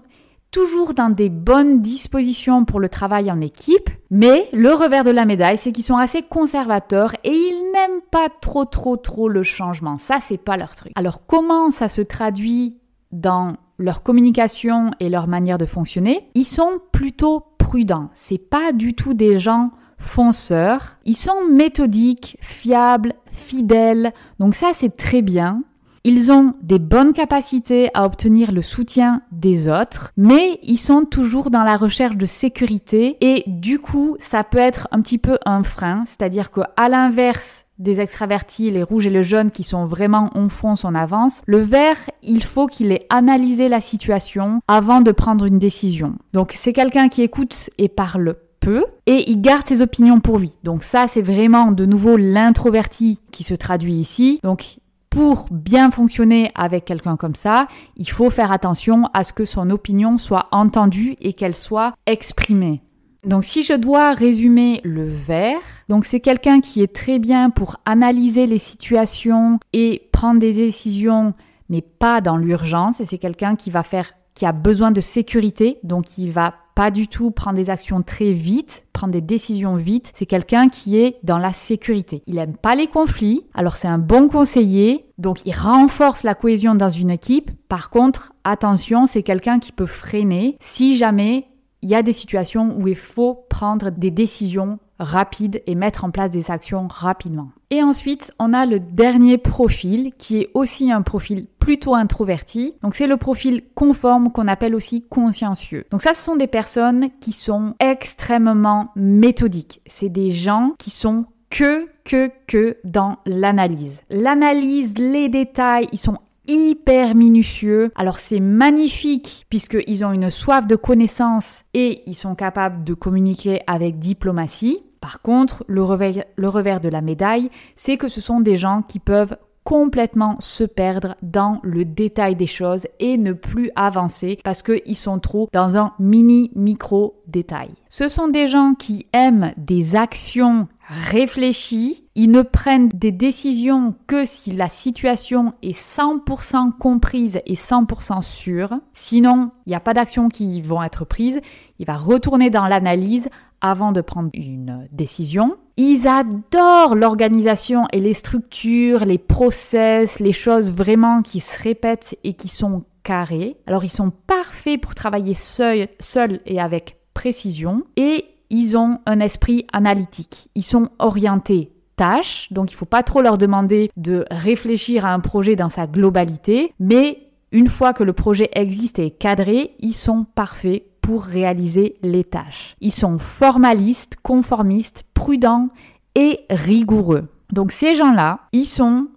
toujours 0.53 0.93
dans 0.93 1.09
des 1.09 1.29
bonnes 1.29 1.81
dispositions 1.81 2.63
pour 2.63 2.79
le 2.79 2.87
travail 2.87 3.29
en 3.31 3.41
équipe, 3.41 3.89
mais 4.11 4.47
le 4.53 4.71
revers 4.71 5.03
de 5.03 5.09
la 5.09 5.25
médaille, 5.25 5.57
c'est 5.57 5.71
qu'ils 5.71 5.83
sont 5.83 5.97
assez 5.97 6.21
conservateurs 6.21 7.15
et 7.23 7.31
ils 7.31 7.71
n'aiment 7.73 8.01
pas 8.11 8.29
trop 8.29 8.63
trop 8.63 8.95
trop 8.95 9.27
le 9.27 9.41
changement. 9.41 9.97
Ça, 9.97 10.19
c'est 10.21 10.37
pas 10.37 10.55
leur 10.55 10.75
truc. 10.75 10.93
Alors 10.95 11.25
comment 11.25 11.71
ça 11.71 11.89
se 11.89 12.01
traduit 12.01 12.77
dans 13.11 13.55
leur 13.79 14.03
communication 14.03 14.91
et 14.99 15.09
leur 15.09 15.27
manière 15.27 15.57
de 15.57 15.65
fonctionner? 15.65 16.29
Ils 16.35 16.45
sont 16.45 16.79
plutôt 16.91 17.43
prudents. 17.57 18.09
C'est 18.13 18.37
pas 18.37 18.71
du 18.71 18.93
tout 18.93 19.15
des 19.15 19.39
gens 19.39 19.71
fonceurs. 19.97 20.97
Ils 21.05 21.17
sont 21.17 21.47
méthodiques, 21.49 22.37
fiables, 22.41 23.13
fidèles. 23.31 24.13
Donc 24.39 24.53
ça, 24.53 24.71
c'est 24.73 24.95
très 24.95 25.23
bien. 25.23 25.63
Ils 26.05 26.33
ont 26.33 26.53
des 26.61 26.79
bonnes 26.79 27.13
capacités 27.13 27.89
à 27.93 28.05
obtenir 28.05 28.51
le 28.51 28.61
soutien 28.61 29.21
des 29.31 29.69
autres, 29.69 30.11
mais 30.17 30.59
ils 30.61 30.77
sont 30.77 31.05
toujours 31.05 31.49
dans 31.49 31.63
la 31.63 31.77
recherche 31.77 32.17
de 32.17 32.25
sécurité 32.25 33.15
et 33.21 33.45
du 33.47 33.79
coup, 33.79 34.17
ça 34.19 34.43
peut 34.43 34.57
être 34.57 34.89
un 34.91 35.01
petit 35.01 35.17
peu 35.17 35.37
un 35.45 35.63
frein, 35.63 36.03
c'est-à-dire 36.05 36.51
que 36.51 36.59
à 36.75 36.89
l'inverse 36.89 37.63
des 37.79 38.01
extravertis, 38.01 38.69
les 38.69 38.83
rouges 38.83 39.07
et 39.07 39.09
le 39.09 39.23
jaune 39.23 39.49
qui 39.49 39.63
sont 39.63 39.85
vraiment 39.85 40.29
on 40.35 40.49
fonce, 40.49 40.83
on 40.83 40.93
avance. 40.93 41.41
Le 41.45 41.59
vert, 41.59 41.97
il 42.21 42.43
faut 42.43 42.67
qu'il 42.67 42.91
ait 42.91 43.07
analysé 43.09 43.69
la 43.69 43.79
situation 43.79 44.59
avant 44.67 44.99
de 44.99 45.11
prendre 45.13 45.45
une 45.45 45.59
décision. 45.59 46.15
Donc 46.33 46.51
c'est 46.53 46.73
quelqu'un 46.73 47.07
qui 47.07 47.21
écoute 47.21 47.69
et 47.77 47.87
parle 47.87 48.35
peu 48.59 48.85
et 49.05 49.29
il 49.29 49.41
garde 49.41 49.67
ses 49.67 49.81
opinions 49.81 50.19
pour 50.19 50.39
lui. 50.39 50.55
Donc 50.63 50.83
ça, 50.83 51.07
c'est 51.07 51.21
vraiment 51.21 51.71
de 51.71 51.85
nouveau 51.85 52.17
l'introverti 52.17 53.19
qui 53.31 53.43
se 53.43 53.53
traduit 53.53 53.95
ici. 53.95 54.39
Donc 54.43 54.77
pour 55.13 55.45
bien 55.51 55.91
fonctionner 55.91 56.51
avec 56.55 56.85
quelqu'un 56.85 57.17
comme 57.17 57.35
ça, 57.35 57.67
il 57.97 58.09
faut 58.09 58.31
faire 58.31 58.51
attention 58.51 59.11
à 59.13 59.23
ce 59.23 59.31
que 59.31 59.45
son 59.45 59.69
opinion 59.69 60.17
soit 60.17 60.47
entendue 60.51 61.15
et 61.21 61.33
qu'elle 61.33 61.55
soit 61.55 61.93
exprimée. 62.07 62.81
Donc 63.23 63.43
si 63.43 63.61
je 63.61 63.73
dois 63.73 64.13
résumer 64.13 64.81
le 64.83 65.07
vert, 65.07 65.61
donc 65.87 66.05
c'est 66.05 66.19
quelqu'un 66.19 66.61
qui 66.61 66.81
est 66.81 66.93
très 66.93 67.19
bien 67.19 67.51
pour 67.51 67.75
analyser 67.85 68.47
les 68.47 68.57
situations 68.57 69.59
et 69.71 70.09
prendre 70.11 70.39
des 70.39 70.53
décisions 70.53 71.35
mais 71.69 71.81
pas 71.81 72.19
dans 72.19 72.35
l'urgence 72.35 73.01
c'est 73.03 73.17
quelqu'un 73.19 73.55
qui 73.55 73.69
va 73.69 73.83
faire 73.83 74.13
qui 74.33 74.47
a 74.47 74.51
besoin 74.51 74.89
de 74.89 74.99
sécurité, 74.99 75.77
donc 75.83 76.17
il 76.17 76.31
va 76.31 76.55
pas 76.75 76.91
du 76.91 77.07
tout 77.07 77.31
prendre 77.31 77.57
des 77.57 77.69
actions 77.69 78.01
très 78.01 78.31
vite, 78.31 78.85
prendre 78.93 79.13
des 79.13 79.21
décisions 79.21 79.75
vite. 79.75 80.11
C'est 80.15 80.25
quelqu'un 80.25 80.69
qui 80.69 80.97
est 80.97 81.17
dans 81.23 81.37
la 81.37 81.53
sécurité. 81.53 82.23
Il 82.27 82.37
aime 82.37 82.57
pas 82.57 82.75
les 82.75 82.87
conflits, 82.87 83.43
alors 83.53 83.75
c'est 83.75 83.87
un 83.87 83.97
bon 83.97 84.27
conseiller, 84.27 85.05
donc 85.17 85.45
il 85.45 85.53
renforce 85.53 86.23
la 86.23 86.35
cohésion 86.35 86.75
dans 86.75 86.89
une 86.89 87.11
équipe. 87.11 87.51
Par 87.67 87.89
contre, 87.89 88.33
attention, 88.43 89.05
c'est 89.05 89.23
quelqu'un 89.23 89.59
qui 89.59 89.71
peut 89.71 89.85
freiner 89.85 90.57
si 90.59 90.97
jamais 90.97 91.47
il 91.81 91.89
y 91.89 91.95
a 91.95 92.01
des 92.01 92.13
situations 92.13 92.75
où 92.79 92.87
il 92.87 92.95
faut 92.95 93.45
prendre 93.49 93.91
des 93.91 94.09
décisions 94.09 94.79
rapides 95.03 95.61
et 95.67 95.75
mettre 95.75 96.05
en 96.05 96.11
place 96.11 96.31
des 96.31 96.51
actions 96.51 96.87
rapidement. 96.87 97.49
Et 97.69 97.81
ensuite, 97.81 98.31
on 98.39 98.53
a 98.53 98.65
le 98.65 98.79
dernier 98.79 99.37
profil 99.37 100.11
qui 100.17 100.37
est 100.37 100.49
aussi 100.53 100.91
un 100.91 101.01
profil 101.01 101.47
plutôt 101.59 101.95
introverti. 101.95 102.75
Donc 102.81 102.95
c'est 102.95 103.07
le 103.07 103.17
profil 103.17 103.63
conforme 103.75 104.31
qu'on 104.31 104.47
appelle 104.47 104.75
aussi 104.75 105.01
consciencieux. 105.01 105.85
Donc 105.91 106.01
ça, 106.01 106.13
ce 106.13 106.23
sont 106.23 106.35
des 106.35 106.47
personnes 106.47 107.09
qui 107.19 107.31
sont 107.31 107.75
extrêmement 107.79 108.91
méthodiques. 108.95 109.81
C'est 109.85 110.09
des 110.09 110.31
gens 110.31 110.73
qui 110.77 110.89
sont 110.89 111.25
que, 111.49 111.87
que, 112.03 112.31
que 112.47 112.77
dans 112.83 113.17
l'analyse. 113.25 114.01
L'analyse, 114.09 114.97
les 114.97 115.29
détails, 115.29 115.87
ils 115.91 115.99
sont 115.99 116.17
hyper 116.47 117.15
minutieux. 117.15 117.91
Alors 117.95 118.17
c'est 118.17 118.39
magnifique 118.39 119.45
puisqu'ils 119.49 120.03
ont 120.03 120.11
une 120.11 120.29
soif 120.29 120.67
de 120.67 120.75
connaissance 120.75 121.63
et 121.73 122.03
ils 122.05 122.15
sont 122.15 122.35
capables 122.35 122.83
de 122.83 122.93
communiquer 122.93 123.61
avec 123.67 123.99
diplomatie. 123.99 124.83
Par 125.03 125.21
contre, 125.21 125.65
le 125.67 125.83
revers, 125.83 126.79
de 126.79 126.87
la 126.87 127.01
médaille, 127.01 127.49
c'est 127.75 127.97
que 127.97 128.07
ce 128.07 128.21
sont 128.21 128.39
des 128.39 128.55
gens 128.55 128.81
qui 128.87 128.99
peuvent 128.99 129.35
complètement 129.65 130.37
se 130.39 130.63
perdre 130.63 131.17
dans 131.21 131.59
le 131.61 131.83
détail 131.83 132.37
des 132.37 132.47
choses 132.47 132.87
et 133.01 133.17
ne 133.17 133.33
plus 133.33 133.69
avancer 133.75 134.39
parce 134.45 134.63
qu'ils 134.63 134.95
sont 134.95 135.19
trop 135.19 135.49
dans 135.51 135.75
un 135.75 135.91
mini 135.99 136.51
micro 136.55 137.21
détail. 137.27 137.71
Ce 137.89 138.07
sont 138.07 138.29
des 138.29 138.47
gens 138.47 138.75
qui 138.75 139.05
aiment 139.11 139.51
des 139.57 139.97
actions 139.97 140.69
réfléchies, 140.87 142.02
ils 142.15 142.29
ne 142.29 142.43
prennent 142.43 142.89
des 142.89 143.11
décisions 143.11 143.95
que 144.05 144.25
si 144.25 144.51
la 144.51 144.69
situation 144.69 145.53
est 145.63 145.77
100% 145.77 146.71
comprise 146.77 147.41
et 147.47 147.55
100% 147.55 148.21
sûre. 148.21 148.73
Sinon, 148.93 149.51
il 149.65 149.69
n'y 149.69 149.75
a 149.75 149.79
pas 149.79 149.95
d'actions 149.95 150.29
qui 150.29 150.61
vont 150.61 150.83
être 150.83 151.05
prises. 151.05 151.41
Il 151.79 151.87
va 151.87 151.97
retourner 151.97 152.51
dans 152.51 152.67
l'analyse 152.67 153.29
avant 153.61 153.91
de 153.91 154.01
prendre 154.01 154.29
une 154.33 154.87
décision. 154.91 155.55
Ils 155.77 156.07
adorent 156.07 156.95
l'organisation 156.95 157.87
et 157.91 157.99
les 157.99 158.13
structures, 158.13 159.05
les 159.05 159.17
process, 159.17 160.19
les 160.19 160.33
choses 160.33 160.71
vraiment 160.71 161.23
qui 161.23 161.39
se 161.39 161.63
répètent 161.63 162.15
et 162.23 162.33
qui 162.33 162.47
sont 162.47 162.83
carrées. 163.01 163.57
Alors 163.65 163.83
ils 163.83 163.89
sont 163.89 164.11
parfaits 164.27 164.79
pour 164.79 164.93
travailler 164.93 165.33
seul 165.33 166.39
et 166.45 166.59
avec 166.59 166.97
précision 167.15 167.83
et 167.95 168.25
ils 168.51 168.77
ont 168.77 168.99
un 169.07 169.19
esprit 169.19 169.65
analytique. 169.73 170.49
Ils 170.53 170.63
sont 170.63 170.89
orientés 170.99 171.71
tâches, 171.95 172.51
donc 172.51 172.71
il 172.71 172.75
ne 172.75 172.77
faut 172.77 172.85
pas 172.85 173.03
trop 173.03 173.21
leur 173.21 173.37
demander 173.37 173.91
de 173.97 174.25
réfléchir 174.31 175.05
à 175.05 175.13
un 175.13 175.19
projet 175.19 175.55
dans 175.55 175.69
sa 175.69 175.87
globalité, 175.87 176.73
mais 176.79 177.29
une 177.51 177.67
fois 177.67 177.93
que 177.93 178.03
le 178.03 178.13
projet 178.13 178.49
existe 178.53 178.99
et 178.99 179.07
est 179.07 179.11
cadré, 179.11 179.75
ils 179.79 179.93
sont 179.93 180.25
parfaits 180.35 180.83
pour 181.01 181.23
réaliser 181.23 181.97
les 182.01 182.23
tâches. 182.23 182.75
Ils 182.81 182.91
sont 182.91 183.19
formalistes, 183.19 184.17
conformistes, 184.23 185.03
prudents 185.13 185.69
et 186.15 186.39
rigoureux. 186.49 187.27
Donc 187.51 187.71
ces 187.71 187.93
gens-là, 187.93 188.39
ils 188.53 188.65
sont, 188.65 189.07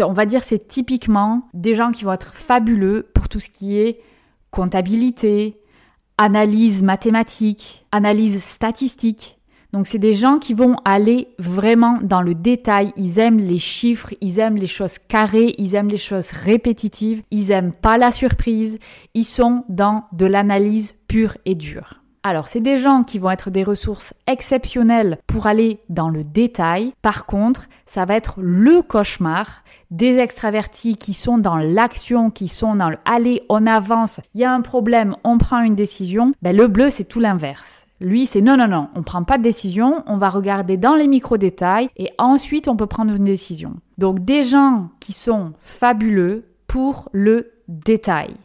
on 0.00 0.12
va 0.12 0.26
dire, 0.26 0.42
c'est 0.42 0.68
typiquement 0.68 1.48
des 1.54 1.74
gens 1.74 1.92
qui 1.92 2.04
vont 2.04 2.12
être 2.12 2.34
fabuleux 2.34 3.06
pour 3.14 3.28
tout 3.28 3.40
ce 3.40 3.48
qui 3.48 3.78
est 3.78 4.00
comptabilité, 4.50 5.58
analyse 6.18 6.82
mathématique, 6.82 7.86
analyse 7.92 8.42
statistique, 8.42 9.37
donc 9.72 9.86
c'est 9.86 9.98
des 9.98 10.14
gens 10.14 10.38
qui 10.38 10.54
vont 10.54 10.76
aller 10.84 11.28
vraiment 11.38 11.98
dans 12.02 12.22
le 12.22 12.34
détail, 12.34 12.92
ils 12.96 13.18
aiment 13.18 13.38
les 13.38 13.58
chiffres, 13.58 14.14
ils 14.20 14.38
aiment 14.38 14.56
les 14.56 14.66
choses 14.66 14.98
carrées, 14.98 15.54
ils 15.58 15.74
aiment 15.74 15.90
les 15.90 15.98
choses 15.98 16.30
répétitives, 16.30 17.22
ils 17.30 17.50
aiment 17.50 17.72
pas 17.72 17.98
la 17.98 18.10
surprise, 18.10 18.78
ils 19.14 19.24
sont 19.24 19.64
dans 19.68 20.04
de 20.12 20.24
l'analyse 20.26 20.94
pure 21.06 21.36
et 21.44 21.54
dure. 21.54 22.00
Alors, 22.22 22.48
c'est 22.48 22.60
des 22.60 22.78
gens 22.78 23.04
qui 23.04 23.18
vont 23.18 23.30
être 23.30 23.50
des 23.50 23.62
ressources 23.64 24.12
exceptionnelles 24.26 25.18
pour 25.26 25.46
aller 25.46 25.80
dans 25.88 26.10
le 26.10 26.24
détail. 26.24 26.92
Par 27.00 27.26
contre, 27.26 27.68
ça 27.86 28.04
va 28.04 28.16
être 28.16 28.34
le 28.38 28.82
cauchemar 28.82 29.62
des 29.90 30.18
extravertis 30.18 30.96
qui 30.96 31.14
sont 31.14 31.38
dans 31.38 31.56
l'action, 31.56 32.30
qui 32.30 32.48
sont 32.48 32.74
dans 32.74 32.90
le 32.90 32.98
aller, 33.04 33.42
on 33.48 33.66
avance, 33.66 34.20
il 34.34 34.42
y 34.42 34.44
a 34.44 34.52
un 34.52 34.60
problème, 34.60 35.16
on 35.24 35.38
prend 35.38 35.60
une 35.60 35.76
décision. 35.76 36.34
Ben, 36.42 36.54
le 36.54 36.66
bleu, 36.66 36.90
c'est 36.90 37.04
tout 37.04 37.20
l'inverse. 37.20 37.87
Lui, 38.00 38.26
c'est 38.26 38.40
non, 38.40 38.56
non, 38.56 38.68
non, 38.68 38.88
on 38.94 39.02
prend 39.02 39.24
pas 39.24 39.38
de 39.38 39.42
décision, 39.42 40.04
on 40.06 40.18
va 40.18 40.28
regarder 40.28 40.76
dans 40.76 40.94
les 40.94 41.08
micro-détails 41.08 41.88
et 41.96 42.10
ensuite 42.18 42.68
on 42.68 42.76
peut 42.76 42.86
prendre 42.86 43.14
une 43.14 43.24
décision. 43.24 43.76
Donc 43.98 44.24
des 44.24 44.44
gens 44.44 44.90
qui 45.00 45.12
sont 45.12 45.52
fabuleux 45.60 46.44
pour 46.68 47.08
le 47.12 47.57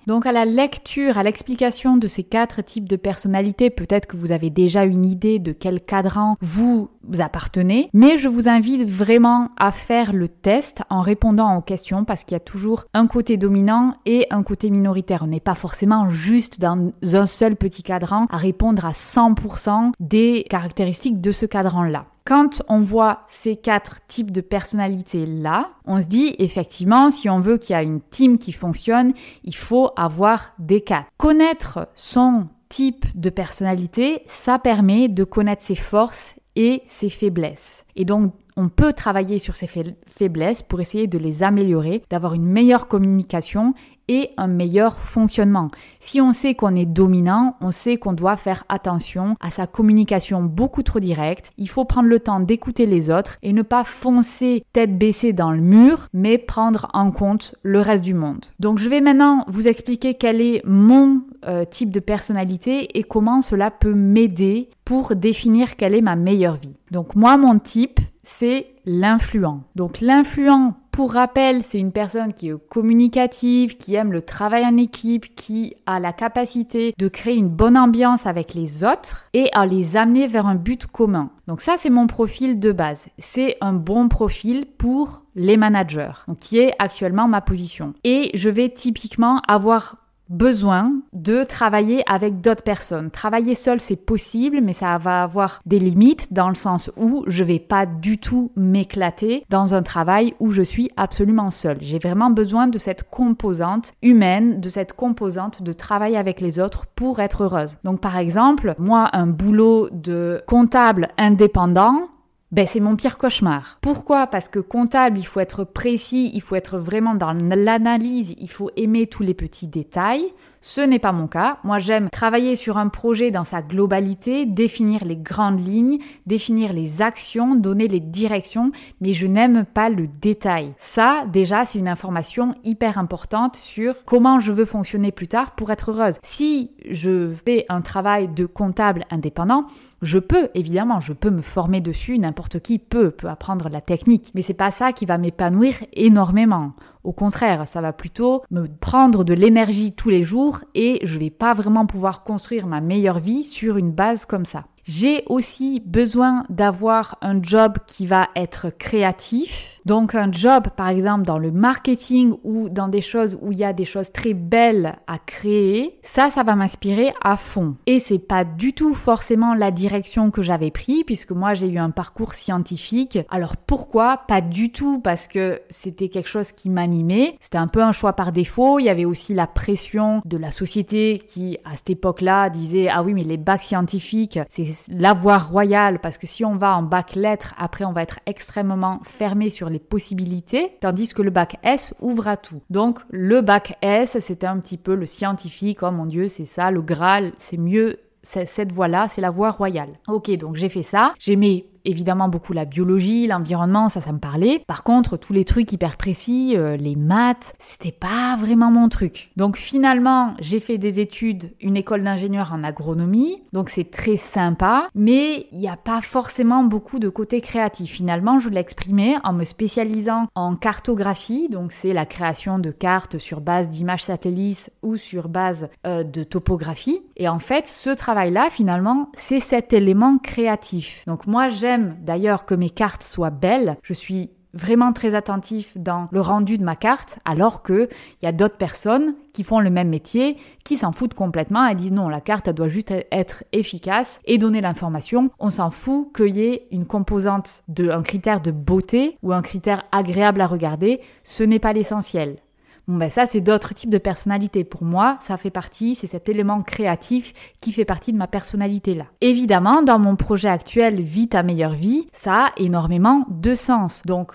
Donc 0.05 0.25
à 0.25 0.31
la 0.31 0.45
lecture, 0.45 1.17
à 1.17 1.23
l'explication 1.23 1.97
de 1.97 2.07
ces 2.07 2.23
quatre 2.23 2.61
types 2.61 2.89
de 2.89 2.97
personnalités, 2.97 3.69
peut-être 3.69 4.05
que 4.05 4.17
vous 4.17 4.31
avez 4.31 4.49
déjà 4.49 4.83
une 4.83 5.05
idée 5.05 5.39
de 5.39 5.53
quel 5.53 5.81
cadran 5.81 6.35
vous 6.41 6.89
appartenez, 7.19 7.89
mais 7.93 8.17
je 8.17 8.27
vous 8.27 8.47
invite 8.47 8.89
vraiment 8.89 9.49
à 9.57 9.71
faire 9.71 10.13
le 10.13 10.27
test 10.27 10.83
en 10.89 11.01
répondant 11.01 11.55
aux 11.57 11.61
questions 11.61 12.05
parce 12.05 12.23
qu'il 12.23 12.35
y 12.35 12.37
a 12.37 12.41
toujours 12.41 12.85
un 12.93 13.07
côté 13.07 13.37
dominant 13.37 13.95
et 14.05 14.27
un 14.29 14.43
côté 14.43 14.69
minoritaire. 14.69 15.23
On 15.23 15.27
n'est 15.27 15.39
pas 15.39 15.55
forcément 15.55 16.09
juste 16.09 16.59
dans 16.59 16.91
un 17.13 17.25
seul 17.25 17.55
petit 17.55 17.83
cadran 17.83 18.25
à 18.29 18.37
répondre 18.37 18.85
à 18.85 18.91
100% 18.91 19.91
des 19.99 20.45
caractéristiques 20.49 21.21
de 21.21 21.31
ce 21.31 21.45
cadran-là. 21.45 22.05
Quand 22.25 22.61
on 22.69 22.79
voit 22.79 23.23
ces 23.27 23.57
quatre 23.57 23.99
types 24.07 24.31
de 24.31 24.39
personnalités-là, 24.39 25.71
on 25.85 26.01
se 26.01 26.07
dit 26.07 26.35
effectivement, 26.39 27.09
si 27.09 27.29
on 27.29 27.39
veut 27.39 27.57
qu'il 27.57 27.75
y 27.75 27.79
ait 27.79 27.83
une 27.83 27.99
team 27.99 28.37
qui 28.37 28.53
fonctionne, 28.53 29.11
il 29.43 29.55
faut 29.55 29.91
avoir 29.97 30.53
des 30.57 30.79
quatre. 30.79 31.07
Connaître 31.17 31.89
son 31.95 32.47
type 32.69 33.05
de 33.15 33.29
personnalité, 33.29 34.23
ça 34.25 34.57
permet 34.57 35.09
de 35.09 35.25
connaître 35.25 35.63
ses 35.63 35.75
forces 35.75 36.35
et 36.55 36.81
ses 36.85 37.09
faiblesses. 37.09 37.83
Et 37.95 38.05
donc, 38.05 38.33
on 38.55 38.69
peut 38.69 38.93
travailler 38.93 39.39
sur 39.39 39.55
ces 39.55 39.67
faiblesses 39.67 40.61
pour 40.61 40.81
essayer 40.81 41.07
de 41.07 41.17
les 41.17 41.43
améliorer, 41.43 42.03
d'avoir 42.09 42.33
une 42.33 42.45
meilleure 42.45 42.87
communication 42.87 43.73
et 44.07 44.31
un 44.37 44.47
meilleur 44.47 44.99
fonctionnement. 44.99 45.69
Si 45.99 46.19
on 46.19 46.33
sait 46.33 46.55
qu'on 46.55 46.75
est 46.75 46.85
dominant, 46.85 47.55
on 47.61 47.71
sait 47.71 47.97
qu'on 47.97 48.13
doit 48.13 48.35
faire 48.35 48.65
attention 48.69 49.37
à 49.39 49.49
sa 49.49 49.67
communication 49.67 50.43
beaucoup 50.43 50.83
trop 50.83 50.99
directe. 50.99 51.51
Il 51.57 51.69
faut 51.69 51.85
prendre 51.85 52.09
le 52.09 52.19
temps 52.19 52.39
d'écouter 52.39 52.85
les 52.85 53.09
autres 53.09 53.37
et 53.41 53.53
ne 53.53 53.61
pas 53.61 53.83
foncer 53.83 54.65
tête 54.73 54.97
baissée 54.97 55.33
dans 55.33 55.51
le 55.51 55.61
mur, 55.61 56.07
mais 56.13 56.37
prendre 56.37 56.89
en 56.93 57.11
compte 57.11 57.55
le 57.63 57.79
reste 57.79 58.03
du 58.03 58.13
monde. 58.13 58.45
Donc 58.59 58.79
je 58.79 58.89
vais 58.89 59.01
maintenant 59.01 59.45
vous 59.47 59.67
expliquer 59.67 60.15
quel 60.15 60.41
est 60.41 60.61
mon 60.65 61.21
euh, 61.45 61.65
type 61.65 61.89
de 61.89 61.99
personnalité 61.99 62.97
et 62.97 63.03
comment 63.03 63.41
cela 63.41 63.71
peut 63.71 63.93
m'aider 63.93 64.69
pour 64.85 65.15
définir 65.15 65.75
quelle 65.75 65.95
est 65.95 66.01
ma 66.01 66.15
meilleure 66.15 66.57
vie. 66.57 66.75
Donc 66.91 67.15
moi, 67.15 67.37
mon 67.37 67.57
type, 67.59 67.99
c'est 68.23 68.67
l'influent. 68.85 69.61
Donc 69.75 70.01
l'influent, 70.01 70.73
pour 70.91 71.13
rappel, 71.13 71.63
c'est 71.63 71.79
une 71.79 71.91
personne 71.91 72.33
qui 72.33 72.49
est 72.49 72.69
communicative, 72.69 73.77
qui 73.77 73.95
aime 73.95 74.11
le 74.11 74.21
travail 74.21 74.63
en 74.63 74.77
équipe, 74.77 75.33
qui 75.33 75.75
a 75.87 75.99
la 75.99 76.13
capacité 76.13 76.93
de 76.97 77.07
créer 77.07 77.35
une 77.35 77.49
bonne 77.49 77.77
ambiance 77.77 78.27
avec 78.27 78.53
les 78.53 78.83
autres 78.83 79.25
et 79.33 79.49
à 79.53 79.65
les 79.65 79.97
amener 79.97 80.27
vers 80.27 80.45
un 80.45 80.55
but 80.55 80.85
commun. 80.85 81.31
Donc 81.47 81.61
ça, 81.61 81.75
c'est 81.77 81.89
mon 81.89 82.05
profil 82.05 82.59
de 82.59 82.71
base. 82.71 83.07
C'est 83.17 83.57
un 83.59 83.73
bon 83.73 84.07
profil 84.07 84.67
pour 84.77 85.23
les 85.35 85.57
managers, 85.57 86.13
qui 86.39 86.59
est 86.59 86.75
actuellement 86.77 87.27
ma 87.27 87.41
position. 87.41 87.95
Et 88.03 88.29
je 88.35 88.49
vais 88.49 88.69
typiquement 88.69 89.41
avoir 89.47 89.97
besoin 90.33 90.93
de 91.13 91.43
travailler 91.43 92.03
avec 92.11 92.41
d'autres 92.41 92.63
personnes. 92.63 93.11
Travailler 93.11 93.55
seul, 93.55 93.79
c'est 93.79 93.95
possible, 93.95 94.59
mais 94.61 94.73
ça 94.73 94.97
va 94.97 95.23
avoir 95.23 95.61
des 95.65 95.79
limites 95.79 96.33
dans 96.33 96.49
le 96.49 96.55
sens 96.55 96.91
où 96.97 97.23
je 97.27 97.43
vais 97.43 97.59
pas 97.59 97.85
du 97.85 98.17
tout 98.17 98.51
m'éclater 98.55 99.45
dans 99.49 99.73
un 99.73 99.83
travail 99.83 100.33
où 100.39 100.51
je 100.51 100.61
suis 100.61 100.89
absolument 100.97 101.51
seule. 101.51 101.77
J'ai 101.81 101.99
vraiment 101.99 102.31
besoin 102.31 102.67
de 102.67 102.79
cette 102.79 103.09
composante 103.09 103.93
humaine, 104.01 104.59
de 104.59 104.69
cette 104.69 104.93
composante 104.93 105.61
de 105.61 105.73
travail 105.73 106.17
avec 106.17 106.41
les 106.41 106.59
autres 106.59 106.85
pour 106.95 107.19
être 107.19 107.43
heureuse. 107.43 107.77
Donc 107.83 108.01
par 108.01 108.17
exemple, 108.17 108.75
moi, 108.77 109.09
un 109.13 109.27
boulot 109.27 109.89
de 109.91 110.43
comptable 110.47 111.09
indépendant, 111.17 112.07
ben 112.53 112.67
c'est 112.67 112.79
mon 112.79 112.95
pire 112.95 113.17
cauchemar. 113.17 113.79
Pourquoi? 113.81 114.27
Parce 114.27 114.47
que 114.47 114.59
comptable, 114.59 115.17
il 115.17 115.25
faut 115.25 115.39
être 115.39 115.63
précis, 115.63 116.29
il 116.35 116.41
faut 116.41 116.55
être 116.55 116.77
vraiment 116.77 117.15
dans 117.15 117.33
l'analyse, 117.33 118.35
il 118.39 118.49
faut 118.49 118.69
aimer 118.77 119.07
tous 119.07 119.23
les 119.23 119.33
petits 119.33 119.67
détails. 119.67 120.31
Ce 120.65 120.79
n'est 120.79 120.97
pas 120.97 121.11
mon 121.11 121.27
cas. 121.27 121.57
Moi, 121.65 121.77
j'aime 121.77 122.09
travailler 122.09 122.55
sur 122.55 122.77
un 122.77 122.87
projet 122.87 123.31
dans 123.31 123.43
sa 123.43 123.61
globalité, 123.61 124.45
définir 124.45 125.03
les 125.03 125.17
grandes 125.17 125.59
lignes, 125.59 125.97
définir 126.25 126.71
les 126.71 127.01
actions, 127.01 127.55
donner 127.55 127.89
les 127.89 127.99
directions, 127.99 128.71
mais 129.01 129.11
je 129.11 129.27
n'aime 129.27 129.65
pas 129.65 129.89
le 129.89 130.07
détail. 130.07 130.73
Ça, 130.77 131.25
déjà, 131.27 131.65
c'est 131.65 131.79
une 131.79 131.89
information 131.89 132.55
hyper 132.63 132.97
importante 132.97 133.57
sur 133.57 134.05
comment 134.05 134.39
je 134.39 134.53
veux 134.53 134.63
fonctionner 134.63 135.11
plus 135.11 135.27
tard 135.27 135.51
pour 135.51 135.69
être 135.69 135.91
heureuse. 135.91 136.15
Si 136.23 136.71
je 136.89 137.33
fais 137.45 137.65
un 137.67 137.81
travail 137.81 138.29
de 138.29 138.45
comptable 138.45 139.03
indépendant, 139.11 139.65
je 140.01 140.17
peux, 140.17 140.47
évidemment, 140.53 141.01
je 141.01 141.11
peux 141.11 141.29
me 141.29 141.41
former 141.41 141.81
dessus, 141.81 142.17
n'importe 142.19 142.61
qui 142.61 142.79
peut, 142.79 143.11
peut 143.11 143.27
apprendre 143.27 143.67
la 143.67 143.81
technique, 143.81 144.31
mais 144.33 144.41
c'est 144.41 144.53
pas 144.53 144.71
ça 144.71 144.93
qui 144.93 145.05
va 145.05 145.17
m'épanouir 145.17 145.75
énormément. 145.91 146.71
Au 147.03 147.11
contraire, 147.11 147.67
ça 147.67 147.81
va 147.81 147.91
plutôt 147.91 148.43
me 148.49 148.65
prendre 148.65 149.23
de 149.23 149.33
l'énergie 149.33 149.93
tous 149.93 150.09
les 150.09 150.23
jours 150.23 150.61
et 150.73 150.99
je 151.03 151.19
vais 151.19 151.29
pas 151.29 151.53
vraiment 151.53 151.85
pouvoir 151.85 152.23
construire 152.23 152.65
ma 152.65 152.79
meilleure 152.79 153.19
vie 153.19 153.43
sur 153.43 153.77
une 153.77 153.91
base 153.91 154.25
comme 154.25 154.45
ça. 154.45 154.65
J'ai 154.85 155.23
aussi 155.27 155.81
besoin 155.85 156.45
d'avoir 156.49 157.17
un 157.21 157.41
job 157.41 157.77
qui 157.87 158.05
va 158.05 158.29
être 158.35 158.69
créatif, 158.77 159.79
donc 159.85 160.15
un 160.15 160.31
job, 160.31 160.67
par 160.75 160.89
exemple, 160.89 161.25
dans 161.25 161.37
le 161.37 161.51
marketing 161.51 162.35
ou 162.43 162.69
dans 162.69 162.87
des 162.87 163.01
choses 163.01 163.37
où 163.41 163.51
il 163.51 163.57
y 163.57 163.63
a 163.63 163.73
des 163.73 163.85
choses 163.85 164.11
très 164.11 164.33
belles 164.33 164.95
à 165.07 165.19
créer, 165.19 165.99
ça, 166.03 166.29
ça 166.29 166.43
va 166.43 166.55
m'inspirer 166.55 167.13
à 167.21 167.37
fond. 167.37 167.75
Et 167.85 167.99
c'est 167.99 168.19
pas 168.19 168.43
du 168.43 168.73
tout 168.73 168.93
forcément 168.93 169.53
la 169.53 169.71
direction 169.71 170.31
que 170.31 170.41
j'avais 170.41 170.71
pris, 170.71 171.03
puisque 171.03 171.31
moi 171.31 171.53
j'ai 171.53 171.67
eu 171.67 171.77
un 171.77 171.89
parcours 171.89 172.33
scientifique. 172.33 173.19
Alors 173.29 173.57
pourquoi? 173.57 174.21
Pas 174.27 174.41
du 174.41 174.71
tout 174.71 174.99
parce 174.99 175.27
que 175.27 175.61
c'était 175.69 176.09
quelque 176.09 176.29
chose 176.29 176.51
qui 176.51 176.69
m'animait. 176.69 177.35
C'était 177.39 177.57
un 177.57 177.67
peu 177.67 177.81
un 177.81 177.91
choix 177.91 178.13
par 178.13 178.31
défaut. 178.31 178.79
Il 178.79 178.85
y 178.85 178.89
avait 178.89 179.05
aussi 179.05 179.33
la 179.33 179.47
pression 179.47 180.21
de 180.25 180.37
la 180.37 180.51
société 180.51 181.21
qui, 181.25 181.57
à 181.65 181.75
cette 181.75 181.89
époque-là, 181.89 182.49
disait 182.49 182.89
ah 182.89 183.03
oui 183.03 183.13
mais 183.13 183.23
les 183.23 183.37
bacs 183.37 183.63
scientifiques, 183.63 184.39
c'est 184.49 184.72
la 184.89 185.13
voie 185.13 185.37
royale 185.37 185.99
parce 185.99 186.17
que 186.17 186.27
si 186.27 186.45
on 186.45 186.55
va 186.55 186.75
en 186.75 186.83
bac 186.83 187.15
lettres, 187.15 187.53
après 187.57 187.85
on 187.85 187.93
va 187.93 188.03
être 188.03 188.19
extrêmement 188.25 188.99
fermé 189.03 189.49
sur 189.49 189.69
les 189.69 189.79
possibilités, 189.79 190.77
tandis 190.81 191.13
que 191.13 191.21
le 191.21 191.29
bac 191.29 191.57
S 191.63 191.93
ouvre 192.01 192.27
à 192.27 192.37
tout. 192.37 192.61
Donc 192.69 192.99
le 193.09 193.41
bac 193.41 193.77
S, 193.81 194.17
c'était 194.19 194.47
un 194.47 194.59
petit 194.59 194.77
peu 194.77 194.95
le 194.95 195.05
scientifique, 195.05 195.83
oh 195.83 195.91
mon 195.91 196.05
Dieu, 196.05 196.27
c'est 196.27 196.45
ça, 196.45 196.71
le 196.71 196.81
Graal, 196.81 197.33
c'est 197.37 197.57
mieux 197.57 197.99
cette 198.23 198.71
voie-là, 198.71 199.09
c'est 199.09 199.21
la 199.21 199.29
voie 199.29 199.51
royale. 199.51 199.99
Ok, 200.07 200.31
donc 200.37 200.55
j'ai 200.55 200.69
fait 200.69 200.83
ça. 200.83 201.13
J'aimais 201.19 201.65
évidemment 201.85 202.29
beaucoup 202.29 202.53
la 202.53 202.65
biologie, 202.65 203.27
l'environnement, 203.27 203.89
ça, 203.89 204.01
ça 204.01 204.11
me 204.11 204.19
parlait. 204.19 204.63
Par 204.67 204.83
contre, 204.83 205.17
tous 205.17 205.33
les 205.33 205.45
trucs 205.45 205.71
hyper 205.71 205.97
précis, 205.97 206.53
euh, 206.55 206.77
les 206.77 206.95
maths, 206.95 207.53
c'était 207.59 207.91
pas 207.91 208.35
vraiment 208.39 208.71
mon 208.71 208.89
truc. 208.89 209.31
Donc 209.37 209.57
finalement, 209.57 210.33
j'ai 210.39 210.59
fait 210.59 210.77
des 210.77 210.99
études, 210.99 211.51
une 211.61 211.77
école 211.77 212.03
d'ingénieur 212.03 212.51
en 212.53 212.63
agronomie, 212.63 213.43
donc 213.53 213.69
c'est 213.69 213.89
très 213.89 214.17
sympa, 214.17 214.87
mais 214.95 215.47
il 215.51 215.59
n'y 215.59 215.69
a 215.69 215.77
pas 215.77 216.01
forcément 216.01 216.63
beaucoup 216.63 216.99
de 216.99 217.09
côté 217.09 217.41
créatif. 217.41 217.91
Finalement, 217.91 218.39
je 218.39 218.49
l'exprimais 218.49 219.15
en 219.23 219.33
me 219.33 219.43
spécialisant 219.43 220.27
en 220.35 220.55
cartographie, 220.55 221.49
donc 221.49 221.71
c'est 221.71 221.93
la 221.93 222.05
création 222.05 222.59
de 222.59 222.71
cartes 222.71 223.17
sur 223.17 223.41
base 223.41 223.69
d'images 223.69 224.03
satellites 224.03 224.69
ou 224.81 224.97
sur 224.97 225.29
base 225.29 225.69
euh, 225.85 226.03
de 226.03 226.23
topographie. 226.23 227.01
Et 227.17 227.27
en 227.27 227.39
fait, 227.39 227.67
ce 227.67 227.89
travail-là, 227.89 228.49
finalement, 228.49 229.09
c'est 229.15 229.39
cet 229.39 229.73
élément 229.73 230.17
créatif. 230.17 231.03
Donc 231.07 231.27
moi, 231.27 231.49
j'aime 231.49 231.72
d'ailleurs 231.77 232.45
que 232.45 232.55
mes 232.55 232.69
cartes 232.69 233.03
soient 233.03 233.29
belles. 233.29 233.77
Je 233.83 233.93
suis 233.93 234.31
vraiment 234.53 234.93
très 234.93 235.15
attentif 235.15 235.75
dans 235.75 236.07
le 236.11 236.21
rendu 236.21 236.57
de 236.57 236.63
ma 236.63 236.75
carte, 236.75 237.19
alors 237.25 237.63
que 237.63 237.89
il 238.21 238.25
y 238.25 238.27
a 238.27 238.31
d'autres 238.31 238.57
personnes 238.57 239.15
qui 239.33 239.43
font 239.43 239.59
le 239.59 239.69
même 239.69 239.89
métier, 239.89 240.37
qui 240.63 240.77
s'en 240.77 240.91
foutent 240.91 241.15
complètement 241.15 241.67
et 241.67 241.75
disent 241.75 241.91
non, 241.91 242.07
la 242.07 242.21
carte 242.21 242.47
elle 242.47 242.53
doit 242.53 242.67
juste 242.67 242.93
être 243.11 243.43
efficace 243.51 244.21
et 244.25 244.37
donner 244.37 244.61
l'information. 244.61 245.31
On 245.39 245.49
s'en 245.49 245.69
fout 245.69 246.09
qu'il 246.15 246.35
y 246.35 246.41
ait 246.41 246.67
une 246.71 246.85
composante 246.85 247.63
de 247.67 247.89
un 247.89 248.03
critère 248.03 248.41
de 248.41 248.51
beauté 248.51 249.17
ou 249.23 249.33
un 249.33 249.41
critère 249.41 249.83
agréable 249.91 250.41
à 250.41 250.47
regarder, 250.47 251.01
ce 251.23 251.43
n'est 251.43 251.59
pas 251.59 251.73
l'essentiel. 251.73 252.37
Bon 252.87 252.97
ben 252.97 253.09
ça 253.09 253.25
c'est 253.25 253.39
d'autres 253.39 253.73
types 253.73 253.89
de 253.89 253.97
personnalités. 253.97 254.63
Pour 254.65 254.83
moi, 254.83 255.17
ça 255.21 255.37
fait 255.37 255.49
partie, 255.49 255.95
c'est 255.95 256.07
cet 256.07 256.27
élément 256.27 256.61
créatif 256.61 257.33
qui 257.61 257.71
fait 257.71 257.85
partie 257.85 258.11
de 258.11 258.17
ma 258.17 258.27
personnalité 258.27 258.93
là. 258.93 259.05
Évidemment, 259.21 259.81
dans 259.83 259.99
mon 259.99 260.15
projet 260.15 260.49
actuel 260.49 261.01
Vie 261.01 261.29
ta 261.29 261.43
meilleure 261.43 261.75
vie, 261.75 262.07
ça 262.11 262.47
a 262.47 262.51
énormément 262.57 263.25
de 263.29 263.55
sens. 263.55 264.03
Donc 264.05 264.33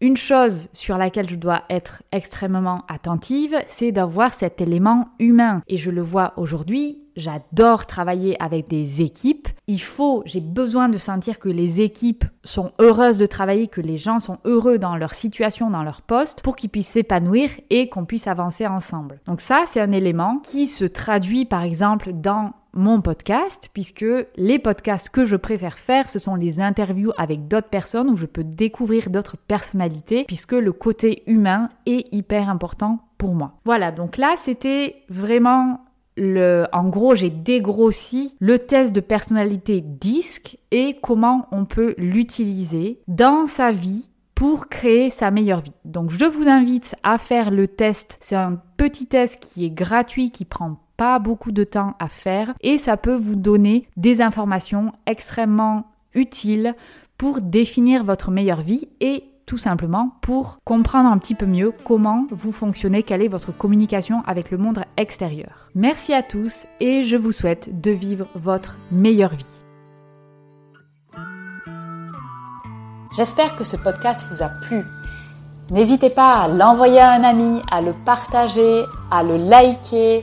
une 0.00 0.16
chose 0.16 0.68
sur 0.72 0.98
laquelle 0.98 1.28
je 1.28 1.36
dois 1.36 1.62
être 1.70 2.02
extrêmement 2.10 2.82
attentive, 2.88 3.56
c'est 3.68 3.92
d'avoir 3.92 4.34
cet 4.34 4.60
élément 4.60 5.10
humain. 5.20 5.62
Et 5.68 5.76
je 5.76 5.92
le 5.92 6.02
vois 6.02 6.32
aujourd'hui, 6.36 7.01
j'adore 7.16 7.86
travailler 7.86 8.40
avec 8.42 8.68
des 8.68 9.02
équipes. 9.02 9.48
Il 9.66 9.80
faut, 9.80 10.22
j'ai 10.26 10.40
besoin 10.40 10.88
de 10.88 10.98
sentir 10.98 11.38
que 11.38 11.48
les 11.48 11.80
équipes 11.80 12.24
sont 12.44 12.72
heureuses 12.80 13.18
de 13.18 13.26
travailler, 13.26 13.68
que 13.68 13.80
les 13.80 13.96
gens 13.96 14.18
sont 14.18 14.38
heureux 14.44 14.78
dans 14.78 14.96
leur 14.96 15.14
situation, 15.14 15.70
dans 15.70 15.82
leur 15.82 16.02
poste, 16.02 16.42
pour 16.42 16.56
qu'ils 16.56 16.70
puissent 16.70 16.88
s'épanouir 16.88 17.50
et 17.70 17.88
qu'on 17.88 18.04
puisse 18.04 18.26
avancer 18.26 18.66
ensemble. 18.66 19.20
Donc 19.26 19.40
ça, 19.40 19.64
c'est 19.66 19.80
un 19.80 19.92
élément 19.92 20.38
qui 20.38 20.66
se 20.66 20.84
traduit 20.84 21.44
par 21.44 21.62
exemple 21.62 22.12
dans 22.12 22.52
mon 22.74 23.00
podcast, 23.02 23.68
puisque 23.72 24.04
les 24.36 24.58
podcasts 24.58 25.10
que 25.10 25.24
je 25.24 25.36
préfère 25.36 25.78
faire, 25.78 26.08
ce 26.08 26.18
sont 26.18 26.34
les 26.34 26.60
interviews 26.60 27.12
avec 27.18 27.48
d'autres 27.48 27.68
personnes 27.68 28.08
où 28.08 28.16
je 28.16 28.26
peux 28.26 28.44
découvrir 28.44 29.10
d'autres 29.10 29.36
personnalités, 29.36 30.24
puisque 30.24 30.52
le 30.52 30.72
côté 30.72 31.22
humain 31.26 31.68
est 31.86 32.12
hyper 32.12 32.48
important 32.48 33.00
pour 33.18 33.34
moi. 33.34 33.52
Voilà, 33.64 33.92
donc 33.92 34.16
là, 34.16 34.34
c'était 34.36 34.96
vraiment 35.08 35.80
le, 36.16 36.66
en 36.72 36.88
gros, 36.88 37.14
j'ai 37.14 37.30
dégrossi 37.30 38.34
le 38.38 38.58
test 38.58 38.94
de 38.94 39.00
personnalité 39.00 39.80
DISC 39.80 40.58
et 40.70 40.98
comment 41.02 41.48
on 41.52 41.64
peut 41.64 41.94
l'utiliser 41.98 43.00
dans 43.08 43.46
sa 43.46 43.72
vie 43.72 44.08
pour 44.34 44.68
créer 44.68 45.10
sa 45.10 45.30
meilleure 45.30 45.60
vie. 45.60 45.72
Donc 45.84 46.10
je 46.10 46.24
vous 46.24 46.48
invite 46.48 46.96
à 47.02 47.18
faire 47.18 47.50
le 47.50 47.68
test. 47.68 48.16
C'est 48.20 48.36
un 48.36 48.60
petit 48.76 49.06
test 49.06 49.40
qui 49.40 49.64
est 49.64 49.70
gratuit, 49.70 50.30
qui 50.30 50.44
prend 50.44 50.80
pas 50.96 51.18
beaucoup 51.18 51.52
de 51.52 51.64
temps 51.64 51.94
à 51.98 52.08
faire 52.08 52.54
et 52.60 52.78
ça 52.78 52.96
peut 52.96 53.14
vous 53.14 53.36
donner 53.36 53.88
des 53.96 54.20
informations 54.20 54.92
extrêmement 55.06 55.86
utiles 56.14 56.74
pour 57.18 57.40
définir 57.40 58.04
votre 58.04 58.30
meilleure 58.30 58.62
vie 58.62 58.88
et 59.00 59.24
tout 59.46 59.58
simplement 59.58 60.16
pour 60.22 60.58
comprendre 60.64 61.10
un 61.10 61.18
petit 61.18 61.34
peu 61.34 61.46
mieux 61.46 61.72
comment 61.84 62.26
vous 62.30 62.52
fonctionnez, 62.52 63.02
quelle 63.02 63.22
est 63.22 63.28
votre 63.28 63.52
communication 63.52 64.22
avec 64.26 64.50
le 64.50 64.58
monde 64.58 64.84
extérieur. 64.96 65.68
Merci 65.74 66.12
à 66.12 66.22
tous 66.22 66.66
et 66.80 67.04
je 67.04 67.16
vous 67.16 67.32
souhaite 67.32 67.80
de 67.80 67.90
vivre 67.90 68.26
votre 68.34 68.76
meilleure 68.90 69.34
vie. 69.34 69.44
J'espère 73.16 73.56
que 73.56 73.64
ce 73.64 73.76
podcast 73.76 74.24
vous 74.30 74.42
a 74.42 74.48
plu. 74.48 74.82
N'hésitez 75.70 76.10
pas 76.10 76.42
à 76.42 76.48
l'envoyer 76.48 77.00
à 77.00 77.12
un 77.12 77.24
ami, 77.24 77.60
à 77.70 77.80
le 77.80 77.92
partager, 78.04 78.84
à 79.10 79.22
le 79.22 79.36
liker, 79.36 80.22